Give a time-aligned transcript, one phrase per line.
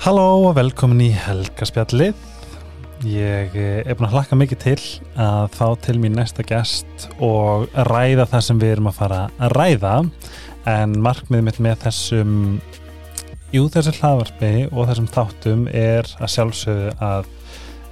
[0.00, 2.16] Halló og velkomin í Helgaspjallið.
[3.04, 4.76] Ég eh, er búin að hlakka mikið til
[5.20, 9.52] að fá til mín næsta gest og ræða það sem við erum að fara að
[9.58, 9.90] ræða
[10.72, 12.32] en markmiðið mitt með þessum
[13.52, 17.28] jú þessu hlaðvarpi og þessum þáttum er að sjálfsögðu að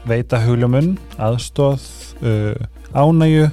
[0.08, 1.84] veita hugljómun, aðstóð,
[2.22, 2.56] uh,
[2.96, 3.50] ánægu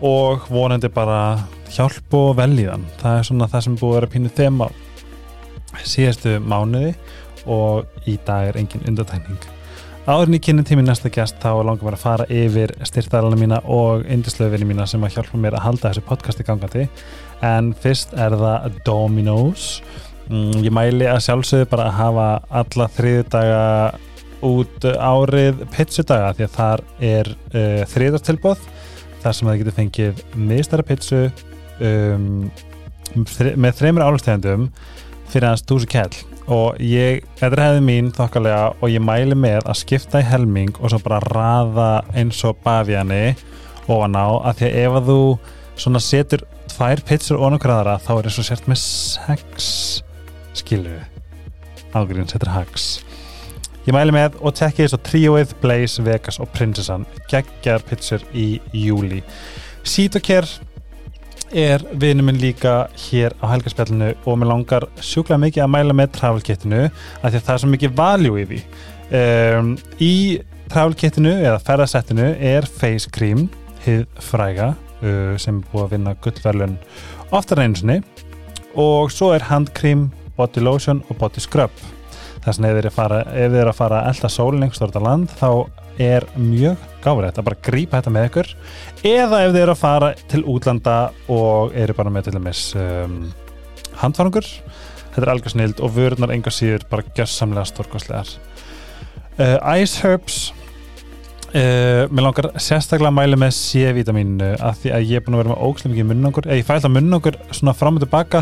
[0.00, 2.88] og vonandi bara hjálp og velíðan.
[3.04, 4.70] Það er svona það sem búið að vera pínu þema
[5.84, 6.94] síðastu mánuði
[7.50, 9.38] og í dag er engin undatækning.
[10.04, 14.02] Áðurinn í kynni tími næsta gæst þá langar mér að fara yfir styrtaðalana mína og
[14.12, 16.82] indislöfinni mína sem að hjálpa mér að halda þessu podcasti gangandi
[17.44, 19.78] en fyrst er það Domino's
[20.28, 22.26] mm, ég mæli að sjálfsögðu bara að hafa
[22.60, 23.64] alla þriðu daga
[24.44, 28.68] út árið pizzudaga því að þar er uh, þriðastilbóð
[29.24, 31.22] þar sem það getur fengið miðstæra pizzu
[31.80, 32.50] um,
[33.14, 34.68] með þreymur álustegjandum
[35.34, 36.12] fyrir hans dúsi kell
[36.52, 40.74] og ég, þetta er hefði mín þokkalega og ég mæli með að skipta í helming
[40.78, 43.34] og svo bara raða eins og baðjani
[43.88, 45.20] ofan á að því að ef að þú
[45.84, 49.72] svona setur tvær pizzur og nákvæðara þá er eins og sért með sex
[50.60, 50.94] skilu
[51.94, 52.86] ágríðin setur hags
[53.88, 58.60] ég mæli með og tekki þess að Tríóið, Blaze, Vegas og Prinsessan geggjar pizzur í
[58.72, 59.22] júli
[59.84, 60.48] Sítokær
[61.54, 66.10] er vinnu minn líka hér á helgarspjallinu og mér langar sjúklega mikið að mæla með
[66.16, 68.58] travelkittinu af því að það er svo mikið valjú í því.
[69.14, 69.70] Um,
[70.02, 70.14] í
[70.72, 73.46] travelkittinu eða ferðarsettinu er face cream
[73.84, 76.76] hið fræga uh, sem er búið að vinna gullverlun
[77.34, 78.00] oftar einsinni
[78.74, 81.70] og svo er handkrím, body lotion og body scrub.
[82.42, 85.06] Þess að ef þið eru að fara, er að fara elda sólinn einhvers stort á
[85.06, 85.50] land þá
[86.02, 88.50] er mjög gáðrætt að bara grípa þetta með ykkur.
[89.04, 90.98] Eða ef þið eru að fara til útlanda
[91.32, 93.20] og eru bara með til dæmis um,
[94.00, 94.48] handfarangur
[95.14, 98.34] þetta er alveg snild og vörðnar enga síður bara gössamlega stórkostlegar.
[99.38, 100.52] Uh, Ice Herbs.
[101.54, 105.44] Uh, mér langar sérstaklega að mæla með C-vitamínu af því að ég er búin að
[105.44, 108.40] vera með ógslega mikið munnangur eða ég fæ alltaf munnangur svona fram og tilbaka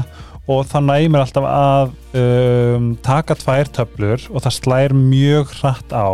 [0.48, 1.92] og það næmir alltaf að
[2.22, 6.08] um, taka tvær töflur og það slær mjög hratt á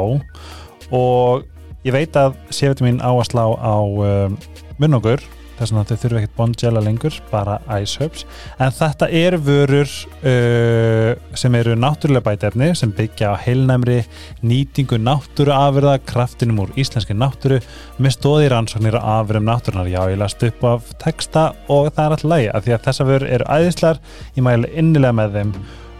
[0.94, 1.46] og
[1.86, 4.38] ég veit að C-vitamin á að slá á um,
[4.78, 5.22] munnungur
[5.58, 8.24] þess að þau þurfu ekkert bondgela lengur bara ice herbs
[8.62, 13.98] en þetta er vörur uh, sem eru náttúrulega bætefni sem byggja á heilnæmri
[14.46, 17.60] nýtingu náttúruafurða kraftinum úr íslenski náttúru
[17.98, 22.16] með stóðir ansóknir á afurðum náttúrunar já ég last upp af texta og það er
[22.16, 24.02] alltaf lægi af því að þessa vörur eru æðislar
[24.36, 25.54] ég mæli innilega með þeim.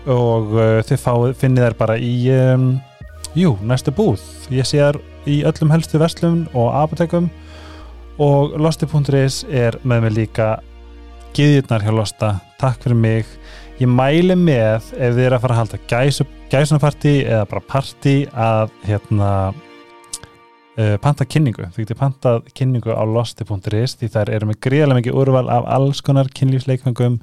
[0.09, 2.71] Og uh, þau finnir þær bara í um,
[3.37, 4.23] jú, næstu búð.
[4.55, 7.29] Ég sé þær í öllum helstu vestlum og apotekum
[8.23, 10.49] og losti.is er með mig líka
[11.37, 12.33] giðjurnar hjá Losta.
[12.59, 13.29] Takk fyrir mig.
[13.79, 18.73] Ég mæli með ef þið er að fara að halda gæsunapartí eða bara partí að
[18.89, 25.03] hérna uh, panta kynningu, þið getur pantað kynningu á losti.is því þær eru með gríðarlega
[25.03, 27.21] mikið úrval af alls konar kynlífsleikfangum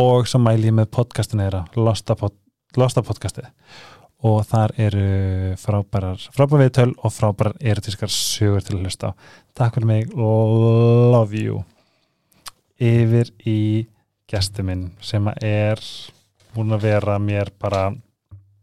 [0.00, 2.38] og svo mæli ég með podcastinu þeirra Losta, pod,
[2.80, 3.50] Losta podcastið
[4.26, 5.04] og þar eru
[5.60, 9.18] frábærar frábærar viðtöl og frábærar erotískar sögur til að hlusta á.
[9.56, 10.12] Takk fyrir mig.
[10.14, 11.62] Love you.
[12.80, 13.86] Yfir í
[14.30, 15.80] gæstu minn sem er
[16.54, 17.88] búin að vera mér bara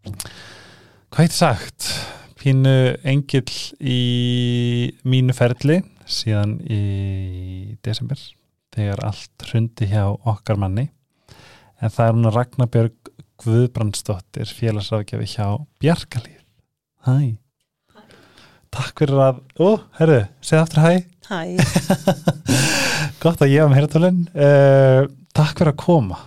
[0.08, 1.90] hvað heit sagt?
[2.38, 3.50] Pínu engill
[3.82, 8.20] í mínu ferli síðan í desember
[8.76, 10.88] þegar allt hrundi hjá okkar manni.
[11.82, 13.07] En það er hún að Ragnarbjörg
[13.44, 15.48] Guðbrandsdóttir félagsráðgjafi hjá
[15.84, 16.42] Bjarkalíf
[17.08, 17.38] Hæ.
[18.74, 20.90] Takk fyrir að, ó, herru, segð aftur hæ.
[21.30, 21.40] Hæ.
[23.24, 25.06] Gott að ég hafa með hértölinn uh,
[25.38, 26.18] Takk fyrir að koma.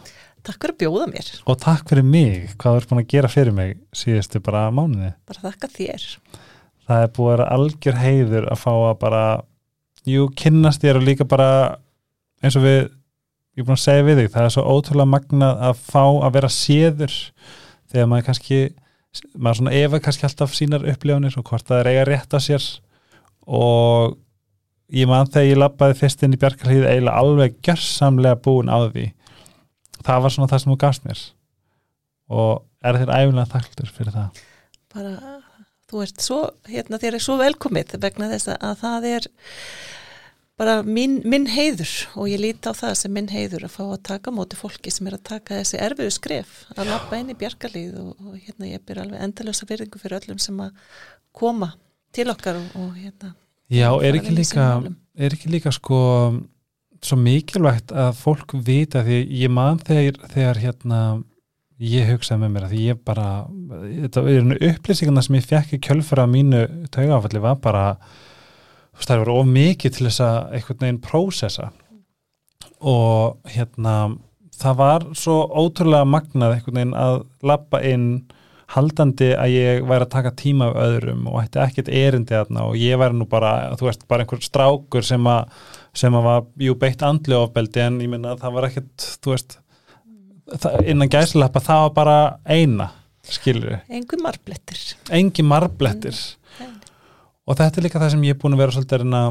[0.46, 1.28] Takk fyrir að bjóða mér.
[1.50, 5.10] Og takk fyrir mig, hvað þú ert búin að gera fyrir mig síðustu bara mánuði.
[5.28, 6.06] Bara þakka þér.
[6.88, 9.24] Það er búin að vera algjör heiður að fá að bara
[10.08, 11.50] jú, kynnast þér og líka bara
[12.40, 12.80] eins og við
[13.56, 16.36] ég er búin að segja við þig, það er svo ótrúlega magnað að fá að
[16.36, 17.16] vera séður
[17.90, 18.60] þegar maður kannski
[19.34, 22.66] maður svona efa kannski alltaf sínar upplifunir og hvort það er eiga rétt að sér.
[23.50, 24.16] Og
[24.94, 29.10] ég man þegar ég lappaði fyrst inn í Bjarkarhlíð eiginlega alveg gjörsamlega búin á því.
[30.00, 31.22] Það var svona það sem þú gafst mér.
[32.30, 32.52] Og
[32.86, 34.42] er þér æfilega þakklur fyrir það?
[34.94, 35.14] Bara,
[35.90, 39.30] þú ert svo hérna þér er svo velkomið vegna þess að það er
[40.60, 41.90] bara minn, minn heiður
[42.20, 45.08] og ég líti á það sem minn heiður að fá að taka móti fólki sem
[45.08, 48.84] er að taka þessi erfiðu skref að lappa inn í bjargalíð og, og hérna ég
[48.84, 50.74] byr alveg endalösa virðingu fyrir öllum sem að
[51.36, 51.72] koma
[52.12, 53.34] til okkar og, og hérna
[53.70, 54.66] Já, er ekki líka
[55.14, 56.00] er ekki líka sko
[57.00, 61.02] svo mikilvægt að fólk vita því ég man þegar, þegar hérna
[61.80, 63.28] ég hugsaði með mér að því ég bara
[64.02, 67.84] þetta er upplýsingarna sem ég fekk í kjölfara mínu taugafalli var bara
[69.08, 71.70] það var of mikið til þess að einhvern veginn prósessa
[72.80, 73.94] og hérna
[74.60, 77.16] það var svo ótrúlega magnað einhvern veginn að
[77.48, 78.06] lappa inn
[78.70, 82.76] haldandi að ég væri að taka tíma af öðrum og ætti ekkert erindi aðna og
[82.78, 85.50] ég væri nú bara, þú veist, bara einhver strákur sem að,
[85.96, 89.34] sem að var, jú, beitt andli ofbeldi en ég minna að það var ekkert, þú
[89.34, 89.58] veist
[90.86, 92.90] innan gæslappa það var bara eina,
[93.26, 94.84] skilur við Engu marblettir.
[95.18, 96.39] engi marblettir Nei.
[97.50, 99.22] Og þetta er líka það sem ég er búin að vera svolítið að reyna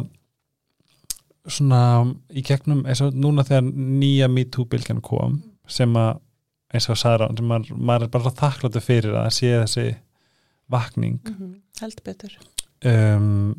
[1.49, 1.83] svona
[2.35, 5.39] í gegnum eins og núna þegar nýja MeToo-bylgjan kom
[5.69, 6.19] sem að
[6.73, 9.87] eins og hann, sem maður, maður er bara þakkláttu fyrir að sé þessi
[10.69, 12.33] vakning Mm Held betur.
[12.83, 13.53] um,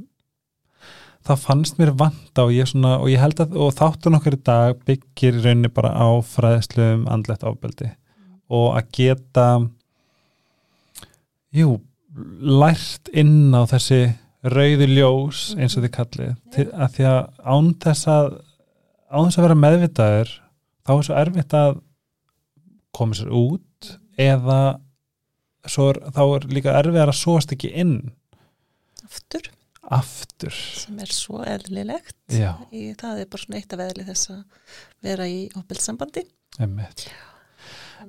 [1.24, 4.40] það fannst mér vanta og ég, svona, og ég held að og þáttun okkar í
[4.44, 7.88] dag byggir í rauninni bara á fræðslu um andlegt ofbeldi
[8.52, 9.46] og að geta
[11.56, 11.78] jú
[12.44, 14.02] lært inn á þessi
[14.40, 18.28] rauðu ljós eins og þið kallið til, að því að án þess að
[19.10, 20.31] án þess að vera meðvitaður
[20.87, 21.81] þá er svo erfitt að
[22.96, 23.90] koma sér út
[24.20, 24.60] eða
[25.66, 27.98] er, þá er líka erfið að sóast ekki inn
[29.10, 29.48] Aftur,
[29.90, 30.54] aftur.
[30.54, 32.14] Sem er svo eðlilegt.
[32.31, 34.69] Í, það er bara svona eitt af eðli þess að
[35.02, 36.22] vera í opilsambandi.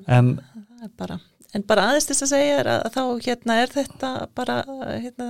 [0.05, 1.17] en Það er bara,
[1.53, 4.55] en bara aðeins þess að segja er að, að þá hérna er þetta bara
[5.03, 5.27] hérna,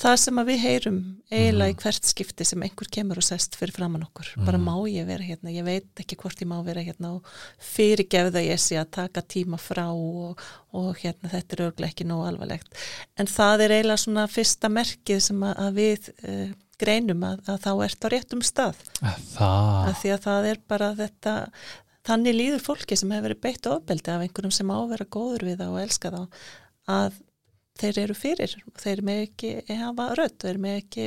[0.00, 0.98] það sem að við heyrum
[1.30, 4.32] eiginlega í hvert skipti sem einhver kemur og sest fyrir framann okkur.
[4.46, 4.66] Bara Mhm.
[4.66, 7.30] má ég vera hérna, ég veit ekki hvort ég má vera hérna og
[7.62, 10.40] fyrirgefða ég sé að taka tíma frá og,
[10.74, 12.74] og hérna þetta er örglega ekki nóg alvarlegt.
[13.18, 16.52] En það er eiginlega svona fyrsta merkið sem að, að við uh,
[16.82, 18.80] greinum að, að þá ert á réttum stað.
[19.36, 21.34] það Af því að það er bara þetta,
[22.04, 25.46] þannig líður fólki sem hefur verið beitt ofbeldi af einhverjum sem á að vera góður
[25.48, 26.22] við það og elska þá
[26.94, 27.20] að
[27.80, 31.06] þeir eru fyrir og þeir með ekki hafa rödd, þeir með ekki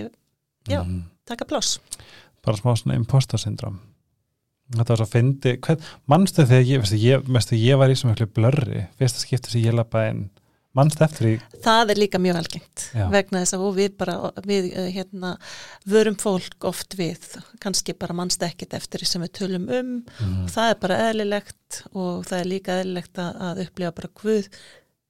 [0.68, 1.04] já, Mhm.
[1.26, 1.80] taka pláss.
[2.44, 3.80] bara smá svona imposter syndrom
[4.76, 8.10] þetta var svo fyndi hvern, mannstu þegar ég, veistu, ég, veistu, ég var í svo
[8.12, 10.30] miklu blörri fyrsta skipti sem ég lappa inn
[10.78, 11.34] mannstu eftir því?
[11.66, 13.04] Það er líka mjög algengt Já.
[13.14, 14.16] vegna þess að við bara,
[14.48, 15.34] við eh, hérna,
[15.90, 17.30] vörum fólk oft við,
[17.64, 19.94] kannski bara mannst ekkit eftir því sem við tölum um.
[20.22, 20.42] Mm.
[20.46, 24.50] og það er bara eðlilegt og það er líka eðlilegt að, að upplifa bara Guð,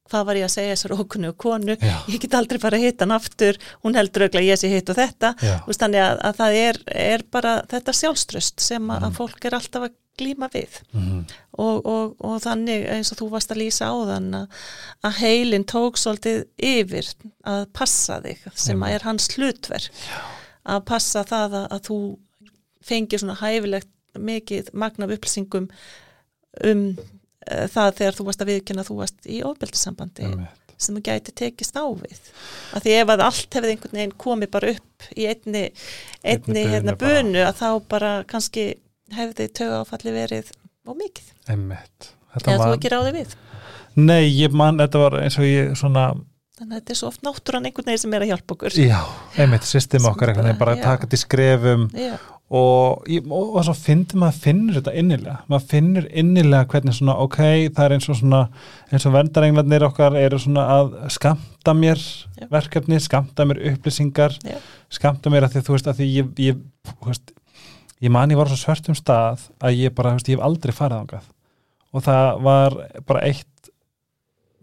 [0.08, 2.86] hvað var ég að segja þessar ókunnu og konu, já, ég get aldrei fara að
[2.88, 5.34] hitta hann aftur, hún heldur auðvitað að ég sé hitt og þetta,
[5.68, 6.80] veist, þannig að, að það er,
[7.12, 9.08] er bara þetta sjálfströst sem að, Mhm.
[9.10, 10.80] að fólk er alltaf að glíma við.
[10.94, 11.25] Mm.
[11.64, 14.58] og, og, og þannig eins og þú varst að lýsa á þann að,
[15.19, 17.12] heilin tók svolítið yfir
[17.48, 20.02] að passa þig sem að er hans hlutverk.
[20.68, 22.00] Að passa það að, að þú
[22.88, 25.68] fengir svona hæfilegt mikið magnaf upplýsingum
[26.66, 30.31] um uh, það þegar þú varst að viðkynna þú varst í ofbeldisambandi
[30.78, 32.19] sem þú gæti tekist á við.
[32.78, 35.64] Af því ef að allt hefði einhvern veginn komið bara upp í einni,
[36.22, 38.68] einni, Einni hérna, bunu að þá bara kannski
[39.15, 40.51] hefði töga áfalli verið
[40.88, 42.13] og mikið, einmitt.
[42.33, 43.36] Þetta eða var, þú ekki ráði við?
[43.98, 46.07] Nei, ég man, þetta var eins og ég svona,
[46.59, 48.77] þannig að þetta er svo oft náttúran einhvern veginn sem er að hjálpa okkur.
[48.77, 49.00] Já,
[49.42, 51.87] einmitt system okkar, bara- bara að taka til skrefum.
[51.97, 57.40] Já, og, og, og finnir maður finnur þetta innilega, maður finnur innilega hvernig svona, ok,
[57.76, 58.40] það er eins og svona
[58.92, 61.99] eins og vendarenglarnir okkar eru svona að skamta mér
[62.40, 62.47] Já.
[62.54, 64.56] verkefni, skamta mér upplýsingar Já.
[64.95, 67.33] skamta mér að því þú veist að því ég, ég, þú veist,
[68.04, 71.04] ég man ég var svo svörtum stað að ég bara, veist, ég hef aldrei farið
[71.04, 71.30] ángað
[71.94, 72.77] og það var
[73.07, 73.71] bara eitt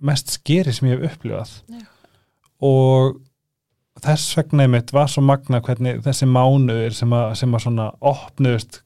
[0.04, 1.80] mest skeri sem ég hef upplifað Já.
[2.68, 3.20] og
[4.04, 8.82] þess vegna einmitt var svo magna hvernig þessi mánuður sem að, sem að svona opnuðust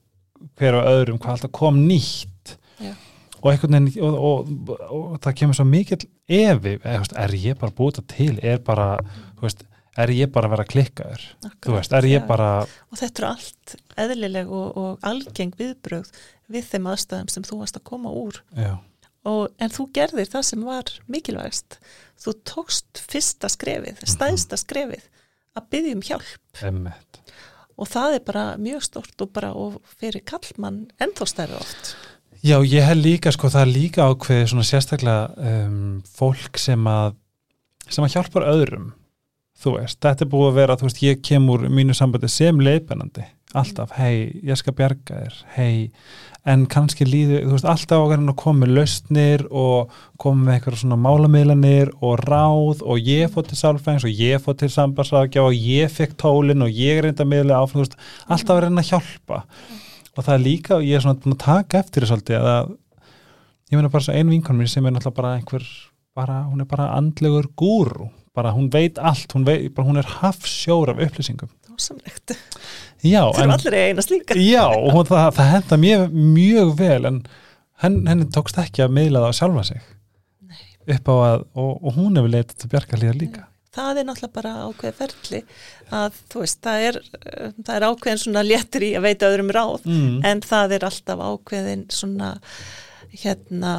[0.58, 2.92] hver á öðrum, hvað alltaf kom nýtt Já.
[3.40, 7.74] og einhvern veginn og, og, og, og það kemur svo mikill evi, er ég bara
[7.74, 8.94] búið til er bara,
[9.38, 9.67] þú veist
[9.98, 11.24] er ég bara að vera klikkaður,
[11.64, 16.12] þú veist, er ég bara og þetta eru allt eðlileg og, og algeng viðbrögð
[16.48, 18.40] við þeim aðstæðum sem þú varst að koma úr.
[19.28, 21.78] Og, en þú gerðir það sem var mikilvægst
[22.22, 25.04] þú tókst fyrsta skrefið stæðsta skrefið
[25.58, 26.62] að byggja um hjálp.
[26.64, 27.22] Emmitt
[27.78, 31.92] og það er bara mjög stort og bara og fyrir kallmann ennþá stærri oft.
[32.42, 37.16] Já, ég held líka, sko, það er líka ákveðið svona sérstaklega um, fólk sem að
[37.88, 38.90] sem að hjálpar öðrum
[39.58, 42.62] þú veist, þetta er búið að vera, þú veist, ég kem úr mínu sambandi sem
[42.62, 45.88] leiðbennandi alltaf, hei, ég skal bjarga þér hei,
[46.48, 50.56] en kannski líður þú veist, alltaf okkar en að koma með lausnir og koma með
[50.58, 55.46] eitthvað svona málamiðlanir og ráð og ég fótt til sálfræðings og ég fótt til sambarsrákja
[55.46, 57.96] og ég fekk tólin og ég reynda miðlega áfram, þú veist,
[58.28, 59.40] alltaf að reyna að hjálpa.
[60.12, 62.76] Og það er líka, ég er svona búin að taka eftir þess að
[63.68, 65.66] ég meina bara svo ein vinkon mér sem er náttúrulega bara einhver
[66.18, 68.08] bara, hún er bara andlegur gúru
[68.38, 71.50] bara hún veit allt, hún, veit, bara, hún er hafsjór af upplýsingum
[73.38, 74.38] en, er allir eina slíka.
[74.38, 77.21] já og hún, það, það henda mjög, mjög vel en
[77.85, 79.85] henn, henni tókst ekki að miðla það á sjálfa sig
[80.49, 80.64] Nei.
[80.97, 83.47] upp á að, og, og hún hefur leitað til bjarga líða líka
[83.78, 85.38] Það er náttúrulega bara ákveð ferli
[85.95, 86.97] að þú veist, það er,
[87.61, 90.14] það er ákveðin svona léttir í að veita öðrum ráð mm.
[90.26, 92.33] en það er alltaf ákveðin svona
[93.12, 93.75] hérna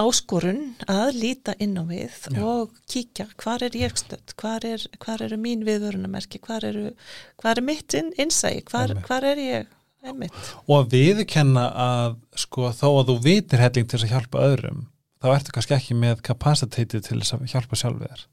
[0.00, 0.60] áskorun
[0.90, 2.40] að líta inn á við Já.
[2.42, 6.90] og kíkja hvar er ég stödd, hvar, er, hvar eru mín viðvörunamerki, hvar, eru,
[7.42, 9.72] hvar er mitt inn, innsæi, hvar, hvar er ég?
[10.06, 10.36] Einmitt.
[10.68, 14.84] og að viðurkenna að sko þó að þú vitir helling til þess að hjálpa öðrum
[15.22, 18.24] þá ertu kannski ekki með kapasiteti til þess að hjálpa sjálfið þér.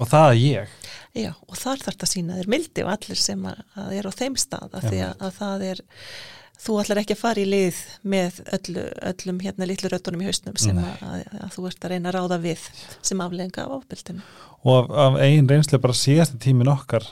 [0.00, 0.76] Og það er ég.
[1.14, 4.08] Já, og þar þarf það að sína þér mildi og allir sem að, að er
[4.08, 5.82] á þeim stað að því að, að það er
[6.62, 10.58] þú ætlar ekki að fara í lið með öllu, öllum hérna litlu röttunum í hausnum
[10.60, 12.68] sem að, að, að þú ert að reyna að ráða við
[13.00, 14.22] sem aflenga af ábyldinu.
[14.62, 17.08] og af, af eigin reynslu bara síðasta tímin okkar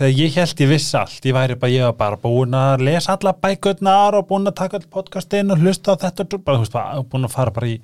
[0.00, 3.16] þegar ég held ég viss allt ég væri bara, ég var bara búin að lesa
[3.16, 6.66] alla bækurnar og búin að taka all podcastinn og hlusta á þetta og bara, þú
[6.66, 7.76] veist, búin að fara bara í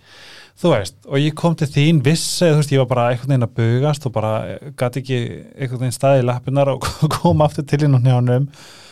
[0.56, 3.34] þú veist, og ég kom til þín viss, eða þú veist, ég var bara einhvern
[3.34, 4.32] veginn að bugast og bara
[4.76, 5.20] gæti ekki
[5.56, 8.85] einhvern veginn staði í lappinar og kom aftur til inn á njánum og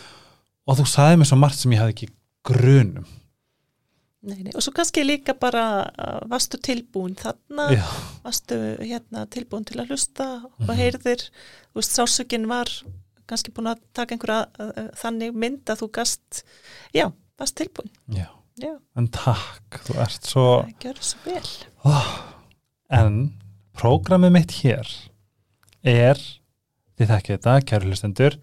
[0.79, 2.09] þú sagði mér svo margt sem ég hafði ekki
[2.49, 3.07] grunum
[4.25, 4.53] Nei, nei.
[4.57, 5.63] Og svo kannski líka bara
[6.01, 7.83] uh, varstu tilbúin þarna, Já,
[8.25, 10.79] varstu hérna tilbúin til að hlusta og Mhm.
[10.79, 11.25] heyrðir,
[11.75, 12.71] þú veist, sásökin var
[13.29, 16.41] kannski búin að taka einhverja uh, þannig mynd að þú gast,
[16.97, 17.91] já, varst tilbúin.
[18.09, 18.25] já,
[18.57, 21.53] Já, en takk þú ert svo það gjör svo vel.
[21.85, 22.11] Oh,
[22.89, 23.35] en
[23.77, 24.89] prógramið mitt hér
[25.85, 26.17] er
[26.97, 28.39] þið þekkið þetta, kæru hlustendur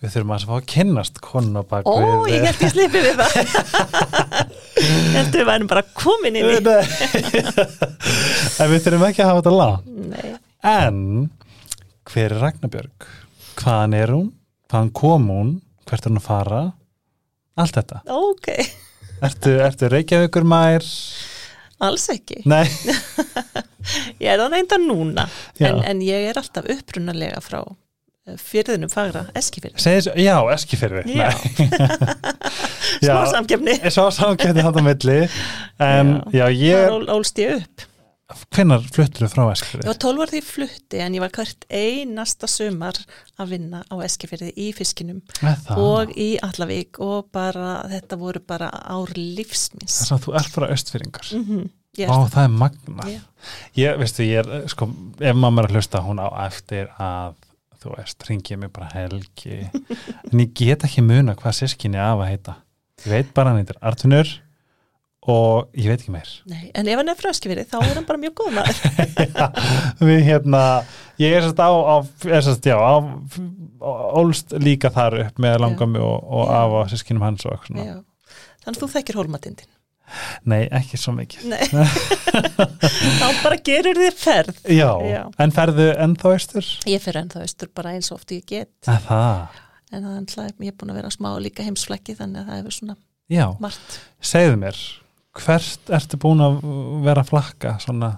[0.00, 3.20] við þurfum að fá að kynnast konu á bak Ó, ég held ég slipi við
[3.20, 3.32] það.
[4.80, 6.58] ég held við værum bara komin inn í.
[8.60, 9.90] en við þurfum ekki að hafa þetta langt.
[10.10, 10.30] Nei,
[10.70, 11.02] en
[12.10, 13.08] hver er Ragnarbjörg?
[13.60, 14.30] Hvaðan er hún,
[14.70, 15.50] hvaðan kom hún?
[15.90, 16.62] Hvert er hún að fara?
[17.60, 18.48] Allt þetta, ok,
[19.26, 20.86] ertu, ertu Reykjavíkur mær
[21.84, 22.40] alls ekki.
[22.48, 22.64] nei,
[24.22, 25.26] Ég er það reynda núna,
[25.60, 27.74] en, en ég er alltaf upprunalega frá eh,
[28.38, 29.78] fyrðinum fagra, eskifyrðin.
[29.82, 31.30] segir svo, já, Eskifyrði Já.
[33.00, 33.14] Já.
[33.14, 33.76] Smá samkefni.
[33.90, 35.20] svo samkjöndi hann á milli
[35.80, 37.86] en já, ég Þar ól, ólst ég upp.
[38.54, 39.86] hvenær fluttur þú frá Ég Eskifyrði?
[39.90, 42.98] var 12 ára því ég flutti en ég var hvert einasta sumar
[43.40, 48.42] að vinna á Eskifyrði í fiskinum Með það, og í Allavík og bara þetta voru
[48.46, 49.98] bara ár lífsmins.
[50.02, 51.68] þess að þú ert frá östfyrringar Mm -hmm.
[51.98, 53.20] Ég Ó, er það er magna Já.
[53.76, 54.86] ég, veistu, ég er, sko,
[55.20, 57.34] ef mamma er að hlusta hún á eftir að
[57.80, 62.30] þú veist, ringið mig bara helgi en ég get ekki muna hvað sískinni af að
[62.34, 62.56] heita
[63.06, 64.30] ég veit bara hann heitir Artunur
[65.30, 68.06] og ég veit ekki meir Nei, en ef hann er frá Eskifyrði þá er hann
[68.08, 68.78] bara mjög góð maður.
[70.10, 70.62] við hérna
[71.20, 71.96] ég er sérst á, á,
[72.64, 72.94] já, á
[74.20, 76.56] ólst líka þar upp með langami og, og Já.
[76.60, 77.98] af og sískinum hans og eitthvað svona Já.
[78.60, 79.70] Þannig að þú þekkir hólmatindin.
[80.50, 81.50] Nei, ekki svo mikið
[83.20, 84.60] þá bara gerur þið ferð.
[84.70, 85.22] já, Já.
[85.44, 86.70] en ferðu ennþá austur?
[86.90, 90.24] Ég fer ennþá austur bara eins og oft ég get, Að það, en það er
[90.24, 92.96] náttúrulega- ég er búin að vera smá líka heimsflæki þannig að það hefur svona
[93.30, 94.00] já margt.
[94.22, 94.80] segðu mér,
[95.40, 96.60] hvert ertu búin að
[97.06, 98.12] vera flakka svona,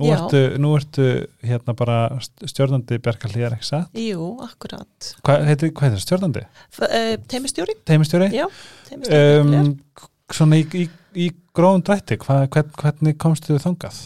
[0.00, 1.06] nú ertu, nú ertu
[1.44, 3.90] hérna bara stjórnandi Bjarka Hlýjar, ekki satt?
[4.00, 5.10] Jú, akkurat.
[5.26, 6.44] Hvað heitir, hvað heitir stjórnandi?
[6.80, 7.74] Uh, Teimistjóri?
[7.84, 8.30] Teimistjóri?
[8.32, 8.46] Já,
[8.88, 9.40] teimistjóri.
[9.40, 9.74] Um,
[10.36, 10.84] svona í, í,
[11.14, 14.00] í gróðum drætti, hvern, hvernig komstu þið þangað?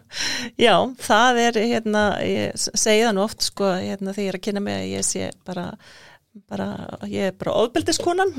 [0.66, 4.38] Já, það er hérna, ég s- segi það nú oft sko, hérna þegar ég er
[4.40, 5.64] að kynna mig að ég sé bara,
[6.52, 6.68] bara
[7.10, 8.30] ég er bara ofbeldiskonan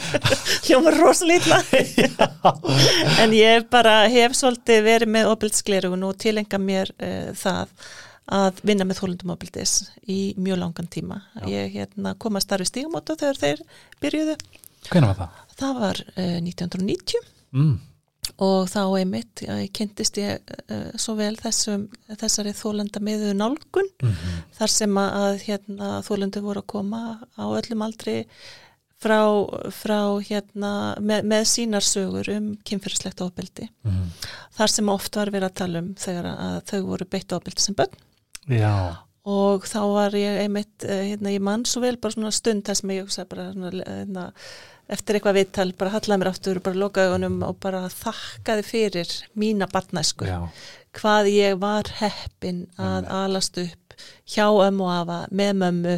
[0.66, 1.62] hljómar rosalítla
[3.22, 7.72] en ég bara hef svolítið verið með ofbeldisglerugun og tilenga mér uh, það
[8.28, 9.70] að vinna með þólundum ofbeldis
[10.04, 11.16] í mjög langan tíma.
[11.48, 13.62] Ég hérna, kom að starfi stígamóta þegar þeir
[14.04, 14.34] byrjuðu.
[14.90, 15.38] Hvernig var það?
[15.58, 17.78] Það var uh, 1990 Mm.
[18.44, 21.86] og þá einmitt uh, kynntist ég uh, svo vel þessum,
[22.20, 23.88] þessari þólenda miðu nálgun.
[24.04, 27.00] Mm þar sem að, hérna, þólendu voru að koma
[27.38, 28.18] á öllum aldri
[28.98, 29.20] frá,
[29.70, 33.68] frá hérna, með, með sínar sögur um kynferðislegt ofbeldi.
[33.86, 34.10] Mm.
[34.58, 37.78] þar sem oft var verið að tala um þegar að þau voru beitt ofbeldi sem
[37.78, 37.96] börn.
[38.50, 38.74] Já,
[39.28, 42.80] og þá var ég einmitt, eh, hérna, ég mann svo vel bara svona stund þar
[42.80, 44.26] sem ég hugsa bara svona, hérna,
[44.88, 49.68] eftir eitthvað viðtal, bara hallaði mér aftur, bara lokaði honum og bara þakkaði fyrir mína
[49.70, 50.40] barnæsku, já,
[50.96, 53.88] hvað ég var heppin að alast upp
[54.28, 55.96] hjá ömmu og afa með mömmu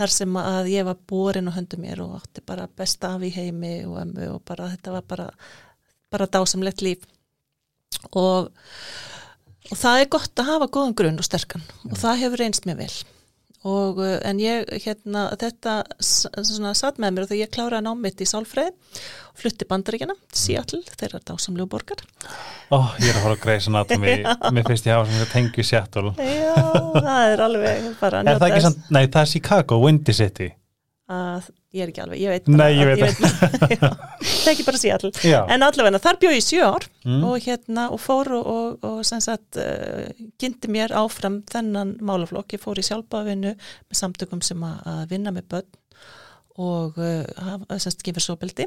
[0.00, 3.32] þar sem að ég var borin og höndum mér og átti bara besta af í
[3.34, 5.26] heimi og ömmu og bara þetta var bara,
[6.12, 7.04] bara dásamlegt líf.
[8.16, 8.48] Og,
[9.70, 11.64] og það er gott að hafa góðan grunn og sterkan.
[11.90, 12.92] Og það hefur reynst mér vel.
[13.70, 18.22] Og uh, en ég hérna þetta svona satt með mér og þegar ég kláraði námitt
[18.24, 22.00] í Sálfræði og flutti bandaríkjana til Seattle, þeirra dásamlegu borgar.
[22.72, 24.14] Ó, ég er að fara að Grey's Anatomy
[24.56, 26.14] Mér finnst ég hafa sem þetta tengju Seattle.
[26.16, 26.56] Já,
[26.96, 30.48] það er alveg bara Er það ekki samt, nei það er Chicago, Windy City
[31.10, 33.18] að ég er ekki alveg, ég veit Nei, bara ég að- veit
[33.80, 37.22] það ekki bara Seattle Já, En allavega, þar bjóð ég sjö ár Mm.
[37.24, 42.52] og hérna og fór og, og, og sem sagt uh, kynnti mér áfram þennan málaflokk.
[42.52, 45.70] Ég fór í sjálfbáðvinnu með samtökum sem að, að vinna með börn
[46.60, 47.24] og uh,
[47.78, 48.66] sem sagt kynferðsóbeldi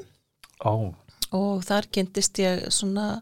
[0.65, 0.73] ó,
[1.33, 3.19] og þar kynntist ég svona,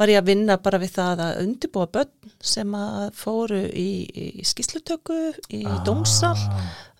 [0.00, 4.44] var ég að vinna bara við það að undirbúa börn sem að fóru í, í
[4.48, 5.18] skýslutöku,
[5.52, 5.82] í Ah.
[5.84, 6.36] dómsal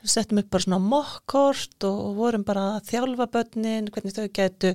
[0.03, 4.73] við settum upp bara svona mokkort og vorum bara að þjálfa börnin, hvernig þau getu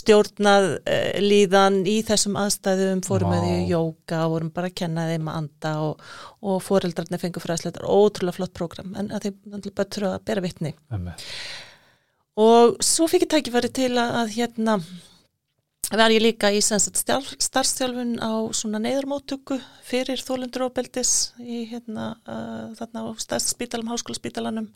[0.00, 3.34] stjórnað uh, líðan í þessum aðstæðum, fórum Vá.
[3.36, 6.08] með því jóka, vorum bara að kenna þeim að anda og,
[6.40, 10.46] og foreldrarnir fengur fræðsleitar, ótrúlega flott prógram, en að þeim náttúrulega bara þurfa að bera
[10.48, 11.24] einmitt.
[12.42, 14.78] Og svo fikk ég tækifæri til að, að hérna
[16.00, 23.02] var ég líka í starfstjálfun á svona neyðarmóttöku fyrir þólendur óbeldis í hérna uh, þarna
[23.04, 24.70] á stærsta spítalum, háskólaspítalanum.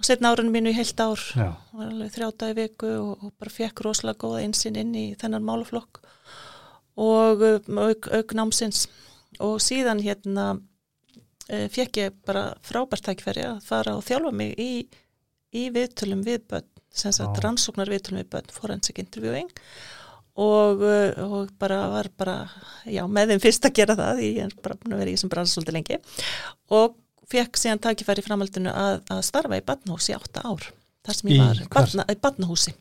[0.00, 3.34] Og setna árunum mínu í heilt ár Já, var alveg þrjáta í viku og, og
[3.36, 6.00] bara fekk rosalega góða einsinn inn í þennan málaflokk
[6.96, 8.86] og um, auk, auk námsins.
[9.44, 14.72] Og síðan hérna uh, fekk ég bara frábært tækifæri að fara og þjálfa mig í,
[15.52, 19.52] í viðtölum við börn sem sagt rannsóknar viðtölum við börn forensic interviewing.
[19.52, 19.99] og,
[20.84, 22.34] uh, og bara var bara
[22.86, 25.32] já, með þeim fyrst að gera það ég er bara búin að vera í þessum
[25.32, 25.98] bransa svolítið lengi.
[26.76, 26.94] Og
[27.30, 30.70] fekk síðan tækifæri í framhaldinu að, að starfa í barnahúsi í átta ár
[31.06, 31.74] þar sem Í ég var, hvar?
[31.80, 32.76] barna, í barnahúsi.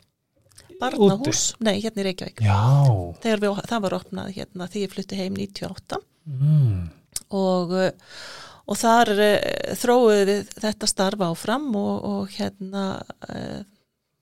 [0.79, 2.43] Barnahús, nei hérna í Reykjavík.
[3.23, 6.77] Við, það var opnað hérna því ég flutti heim 98 mm.
[7.35, 8.13] og, uh,
[8.69, 12.85] og þar við þetta starfa áfram og, og hérna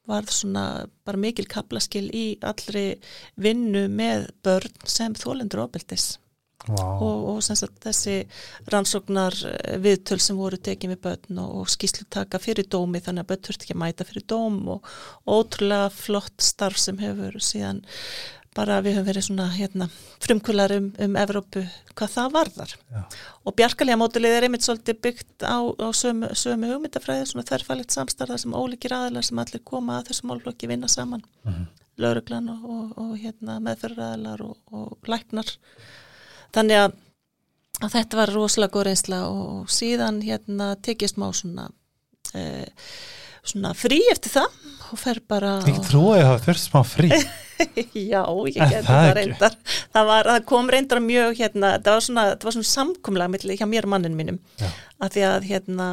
[0.07, 0.67] varð svona
[1.07, 2.87] bara mikil kaplaskil í allri
[3.35, 6.15] vinnu með börn sem þólendur ofbeldis.
[6.67, 8.15] Vá, og, og sagt þessi
[8.73, 13.29] rannsóknar eh, viðtöl sem voru tekið með börn og, og skýslutaka fyrir dómi þannig að
[13.29, 14.89] börn þurft ekki að mæta fyrir dóm og
[15.29, 17.83] ótrúlega flott starf sem hefur síðan
[18.57, 19.87] bara við höfum verið svona hérna
[20.25, 23.01] frumkvölar um, um Evrópu hvað það varðar Já.
[23.45, 28.41] og bjarkalíða mótilið er einmitt svolítið byggt á, á sömu, sömu hugmyndafræði svona þærfælið samstarðar
[28.43, 31.67] sem ólíkir aðilar sem allir koma að þessu málflokki vinna saman Mhm.
[31.97, 35.47] lauruglan og, og, og hérna, meðferðaðilar og, og læknar
[36.53, 36.91] þannig að,
[37.81, 41.69] að þetta var rosalega góð reynsla og síðan hérna tekist má svona
[42.37, 42.43] e,
[43.51, 47.09] svona frí eftir það og fer bara ég trú að ég hafa þurft smá frí.
[48.13, 49.55] Já, ég Er geti það það reyndar.
[49.93, 53.57] Það, var, það kom reyndar mjög hérna, það var svona, það var svona samkumlega milli
[53.57, 54.37] hjá mér og mannin mínum.
[54.61, 54.67] Já.
[55.03, 55.87] að því að hérna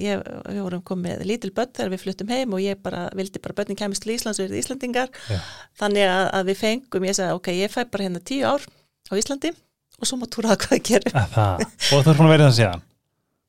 [0.00, 3.56] ég, við vorum komið lítil börn þegar við fluttum heim og ég bara vildi bara
[3.58, 5.40] börnin kemist til Íslands við erum Íslandingar Já.
[5.82, 9.12] þannig að, að við fengum, ég sagði ok, ég fæ bara hérna tíu ár á
[9.16, 9.52] Íslandi
[10.00, 12.86] og svo má túraða hvað Að það, og þú er að vera það síðan?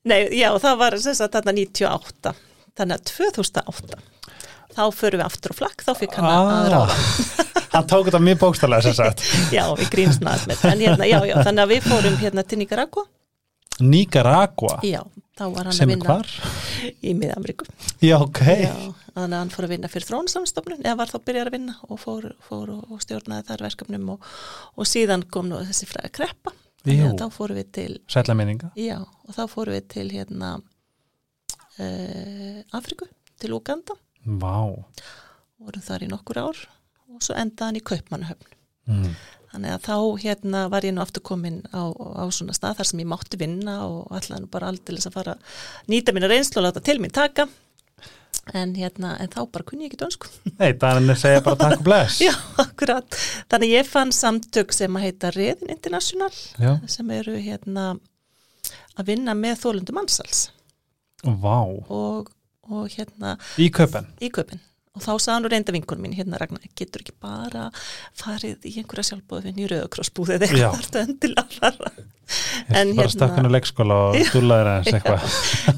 [0.08, 2.36] Nei, já, það var sagt þarna 98
[2.78, 4.00] þannig að 2008
[4.78, 7.46] þá förum við aftur á flakk, þá fikk hann að ah, ráða
[7.78, 9.22] Hann tók þetta mjög bókstælega sem sagt.
[9.56, 11.08] Já, við en hérna,
[11.44, 13.06] þannig að við fórum hérna til Nicaragua
[13.84, 15.02] Nicaragua Já,
[15.38, 16.32] þá var hann sem að vinna hvar?
[17.06, 17.68] í Miðamriku
[18.02, 18.42] Já, ok.
[18.64, 18.74] Já,
[19.14, 22.02] þannig að hann fór að vinna fyrir þrónsamstofnun eða var þá byrjar að vinna og
[22.02, 24.32] fór, fór og, og stjórnaði þar verkefnum og,
[24.78, 26.56] og síðan kom nú þessi fræða kreppa.
[26.88, 27.04] Jú.
[27.10, 27.94] að þá fórum við til
[28.80, 30.52] já, og þá fórum við til hérna
[31.80, 33.08] uh, Afriku,
[33.42, 34.58] til Uganda Vá
[35.58, 36.62] vorum þar í nokkur ár
[37.08, 38.56] og svo endaði hann í Kaupmannahöfn
[38.92, 39.18] mm.
[39.48, 43.02] Þannig að þá hérna var ég nú aftur komin á, á svona stað þar sem
[43.02, 45.38] ég mátti vinna og allan bara aldrei að fara
[45.88, 47.48] nýta mínu reynslu og láta til mín taka.
[48.56, 50.30] En hérna, en þá bara kunni ég ekki dönsku.
[50.60, 53.18] Nei, þannig að segja bara takk og bless Já, akkurat.
[53.52, 56.76] Þannig ég fann samtök sem að heita Reðin International Já.
[56.92, 57.90] sem eru hérna
[58.98, 60.48] að vinna með þólendu mannsals
[61.28, 61.60] Vá,
[61.92, 62.30] og,
[62.72, 64.62] og hérna í köpen í köpinn.
[64.98, 67.70] Og þá sagði nú reynda vinkunum mín hérna Ragnar, getur ekki bara
[68.18, 71.92] farið í einhverja sjálfbóðvinn í rauðakrossbúðið eða eitthvað þarftu endilega að fara.
[72.76, 75.36] En bara hérna- stökkun á leikskóla og dúlaður eins eitthvað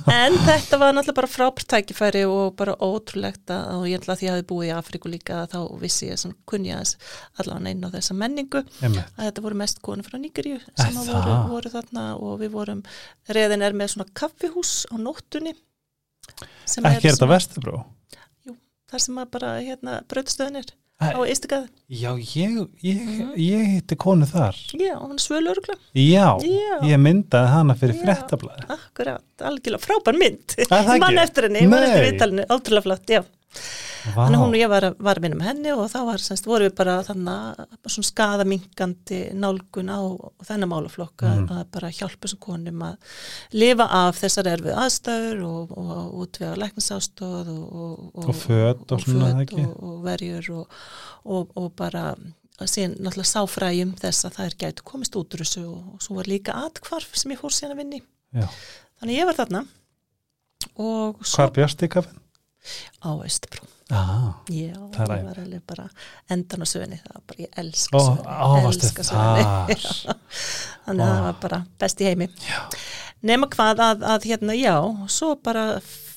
[0.09, 4.21] En þetta var náttúrulega bara frábært tækifæri og bara ótrúlegt að og ég ætla að
[4.23, 6.95] því að ég hafi búið í Afríku líka þá vissi ég sem kunni að
[7.37, 9.13] allavega inn á þessa menningu Einmitt.
[9.19, 11.13] að þetta voru mest konur frá Er sem að það?
[11.13, 12.81] voru, voru þarna og við vorum,
[13.29, 15.53] reðin er með svona kaffihús á nóttunni
[16.79, 17.83] Ekki er þetta vestubrú
[18.91, 23.03] þar sem að bara hérna brautstöðin er á Ístikað Já, ég, ég,
[23.39, 24.57] ég hitti konu þar.
[24.75, 26.73] Já, hún er svölurugla Já, Já.
[26.89, 28.01] ég myndaði hana fyrir Já.
[28.03, 28.65] fréttablaði.
[28.75, 31.23] Akkurat, algjörlega frábær mynd það Ég man ekki?
[31.23, 32.09] eftir henni, ég man eftir Nei.
[32.09, 33.23] viðtalinu, ótrúlega flott, já
[33.99, 35.97] Vá, Þannig að hún og ég var, að- var að vinna með henni og þá
[36.07, 39.99] var, semst, vorum við bara þannig svona skadaminkandi nálgun á
[40.47, 41.49] þennan málaflokk að, Mhm.
[41.57, 42.97] að bara hjálpa þessum konum að
[43.53, 48.35] lifa af þessar erfið aðstæður og, og útvega læknisástóð og, og, Og og
[49.65, 50.67] og, og verjur og,
[51.25, 52.15] og, og bara
[52.59, 56.25] síðan náttúrulega sáfræjum þess að þær gætu komist út úr þessu og, og svo var
[56.27, 58.01] líka atkvarf sem ég fór síðan að vinni
[58.35, 58.47] Já.
[59.01, 59.61] þannig ég var þarna
[60.75, 62.19] og svo Hvar björst í kafin?
[62.99, 65.87] á Östbrú Ah, Já, Það var alveg bara
[66.29, 69.77] endan á sögunni, það var bara, ég elska ó, sögunni, elska sögunni,
[70.85, 72.27] þannig að það var bara best í heimi.
[72.45, 72.59] Já.
[73.29, 74.75] Nema hvað að, að hérna, já,
[75.11, 75.63] svo bara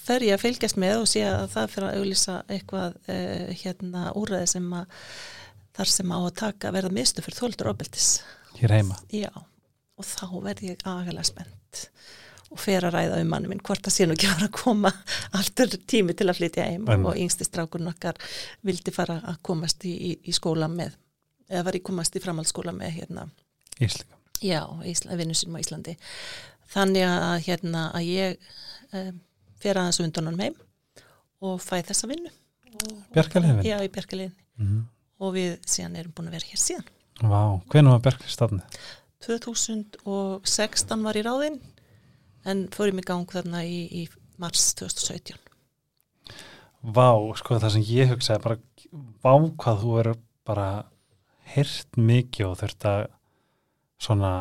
[0.02, 4.04] fer ég að fylgjast með og sé að það fyrir að auglýsa eitthvað uh, hérna
[4.20, 5.06] úræði sem að
[5.78, 8.10] þar sem á að taka verða mistu fyrir þóldur ofbeldis.
[8.58, 9.00] Hér heima.
[9.14, 11.86] Já, og þá verð ég agalega spennt
[12.52, 14.92] og fer að ræða um manni minn hvort það sé nú ekki fara að koma
[15.38, 17.08] aftur tími til að flytja heim Einmitt.
[17.12, 18.18] og yngsti strákurinn okkar
[18.68, 20.94] vildi fara að komast í, í, í skóla með
[21.48, 23.26] eða var í komast í framhaldsskóla með hérna,
[23.80, 24.16] Íslika.
[24.44, 25.96] já, Ísla, vinnu sínum á Íslandi
[26.72, 28.46] þannig að hérna að ég
[28.96, 29.18] um,
[29.60, 30.56] fer aðeins undan honum heim
[31.42, 32.30] og fæ þessa vinnu
[33.12, 33.64] Bjarkarliðin?
[33.68, 34.82] já, í Bjarkaliðin Mm.
[35.24, 36.88] og við síðan erum búin að vera hér síðan
[37.24, 37.38] Vá,
[37.72, 38.80] hvenær var Bjarkarlið stafnið?
[39.24, 41.56] 2016 var í ráðinn
[42.48, 44.02] en fórum í gang þarna í, í
[44.42, 45.38] mars 2017
[46.82, 48.58] Vá, sko það sem ég hugsaði bara,
[49.22, 50.68] vá hvað þú verður bara
[51.54, 53.02] hirt mikið og þurft að
[54.02, 54.32] svona